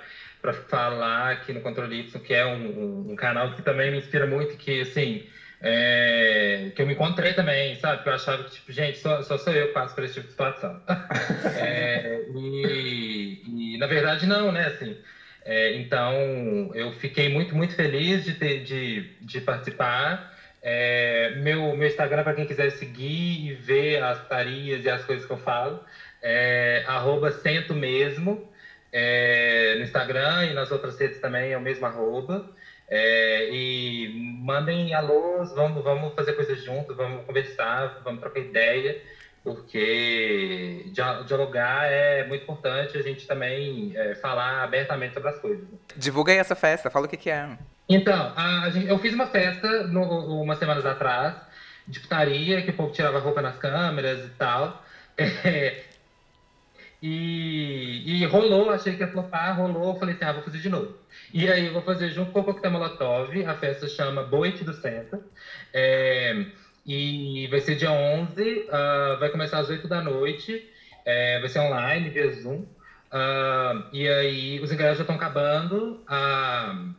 [0.66, 4.56] falar aqui no Controle Y, que é um, um, canal que também me inspira muito,
[4.56, 5.22] que assim.
[5.60, 8.00] É, que eu me encontrei também, sabe?
[8.00, 10.26] Que eu achava que, tipo, gente, só, só sou eu que passo por esse tipo
[10.26, 10.80] de situação.
[11.56, 13.40] é, e,
[13.74, 14.66] e, na verdade, não, né?
[14.66, 14.96] Assim,
[15.44, 20.22] é, então, eu fiquei muito, muito feliz de, ter, de, de participar.
[20.60, 25.24] É, meu, meu Instagram, para quem quiser seguir e ver as tarias e as coisas
[25.24, 25.80] que eu falo,
[26.20, 28.40] é arroba cento mesmo.
[28.92, 32.48] É, no Instagram e nas outras redes também é o mesmo arroba.
[32.90, 34.08] É, e
[34.42, 38.98] mandem alôs, vamos, vamos fazer coisas juntos, vamos conversar, vamos trocar ideia,
[39.44, 40.86] porque
[41.26, 45.68] dialogar é muito importante, a gente também é, falar abertamente sobre as coisas.
[45.96, 47.58] Divulga aí essa festa, fala o que, que é.
[47.86, 51.34] Então, a, a gente, eu fiz uma festa no, umas semanas atrás,
[51.86, 54.84] de putaria, que o povo tirava roupa nas câmeras e tal.
[55.44, 55.82] É,
[57.02, 60.96] e, e rolou, achei que ia flopar, rolou, falei assim, ah, vou fazer de novo.
[61.32, 65.22] E aí vou fazer junto com o Coquetel Molotov, a festa chama Boite do Centro.
[65.72, 66.46] É,
[66.84, 70.68] e vai ser dia 11, uh, ah, vai começar às 8 da noite,
[71.04, 72.64] é, vai ser online, via Zoom.
[73.10, 76.02] Uh, e aí os ingressos já estão acabando.
[76.08, 76.94] Uh,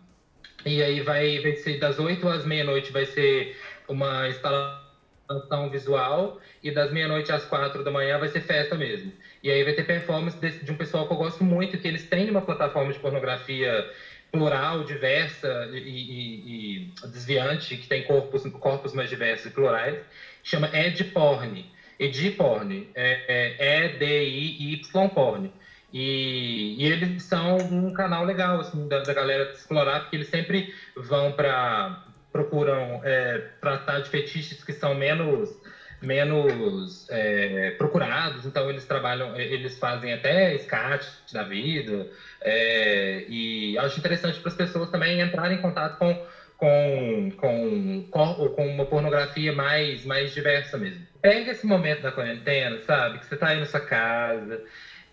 [0.66, 6.72] e aí vai, vai ser das 8 às meia-noite vai ser uma instalação visual e
[6.72, 9.12] das meia-noite às quatro da manhã vai ser festa mesmo.
[9.42, 12.04] E aí vai ter performance de, de um pessoal que eu gosto muito, que eles
[12.04, 13.88] têm uma plataforma de pornografia
[14.32, 19.98] plural, diversa e, e, e, desviante, que tem corpos, corpos mais diversos e plurais,
[20.44, 21.66] chama Edporn.
[21.98, 25.52] Edporn, é, é E-D-I-Y Porn.
[25.92, 30.68] E, e, eles são um canal legal assim, da, da galera explorar, porque eles sempre
[30.96, 31.92] vão para
[32.32, 35.58] procuram é, tratar de fetiches que são menos
[36.02, 42.08] menos é, procurados, então eles trabalham, eles fazem até scat da vida,
[42.42, 46.18] é, e acho interessante para as pessoas também entrarem em contato com,
[46.56, 51.06] com, com, com, uma pornografia mais, mais diversa mesmo.
[51.22, 54.62] Pega esse momento da quarentena, sabe, que você está aí na sua casa,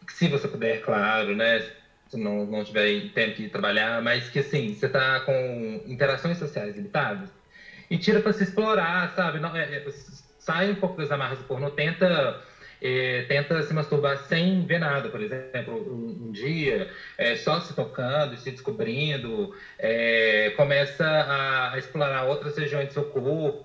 [0.08, 4.72] se você puder, claro, né, se não, não tiver tempo de trabalhar, mas que assim,
[4.72, 7.28] você está com interações sociais limitadas,
[7.88, 9.38] e tira para se explorar, sabe?
[9.38, 9.80] Não, é, é,
[10.46, 12.38] sai um pouco das amarras do pornô, tenta,
[12.80, 16.86] é, tenta se masturbar sem ver nada, por exemplo, um, um dia,
[17.18, 23.02] é, só se tocando, se descobrindo, é, começa a, a, explorar outras regiões do seu
[23.02, 23.58] corpo,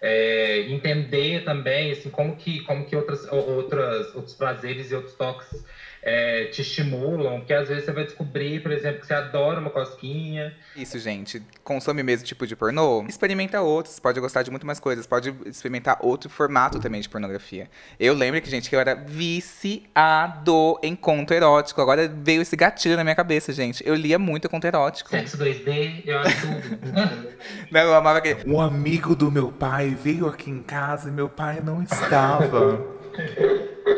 [0.00, 5.62] é, entender também assim, como que, como que outras, outras, outros prazeres e outros toques
[6.06, 9.70] é, te estimulam, que às vezes você vai descobrir, por exemplo, que você adora uma
[9.70, 10.54] cosquinha.
[10.76, 11.42] Isso, gente.
[11.64, 13.06] Consome o mesmo tipo de pornô?
[13.08, 13.98] Experimenta outros.
[13.98, 15.06] Pode gostar de muito mais coisas.
[15.06, 17.70] Pode experimentar outro formato também de pornografia.
[17.98, 21.80] Eu lembro que, gente, que eu era viciado em conto erótico.
[21.80, 23.82] Agora veio esse gatilho na minha cabeça, gente.
[23.86, 25.08] Eu lia muito conto erótico.
[25.08, 26.92] Sexo 2D, eu acho tudo.
[27.72, 28.42] Não, eu amava aquele.
[28.46, 32.94] Um amigo do meu pai veio aqui em casa e meu pai não estava.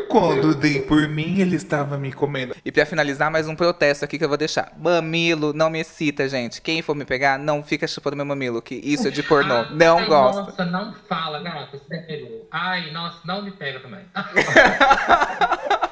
[0.08, 2.54] Quando dei por mim, ele estava me comendo.
[2.64, 4.72] E pra finalizar, mais um protesto aqui que eu vou deixar.
[4.78, 6.60] Mamilo não me excita, gente.
[6.60, 9.54] Quem for me pegar, não fica chupando meu mamilo, que isso é de pornô.
[9.54, 10.40] Ah, não ai, gosto.
[10.40, 14.00] Nossa, não fala, gata, você Ai, nossa, não me pega também.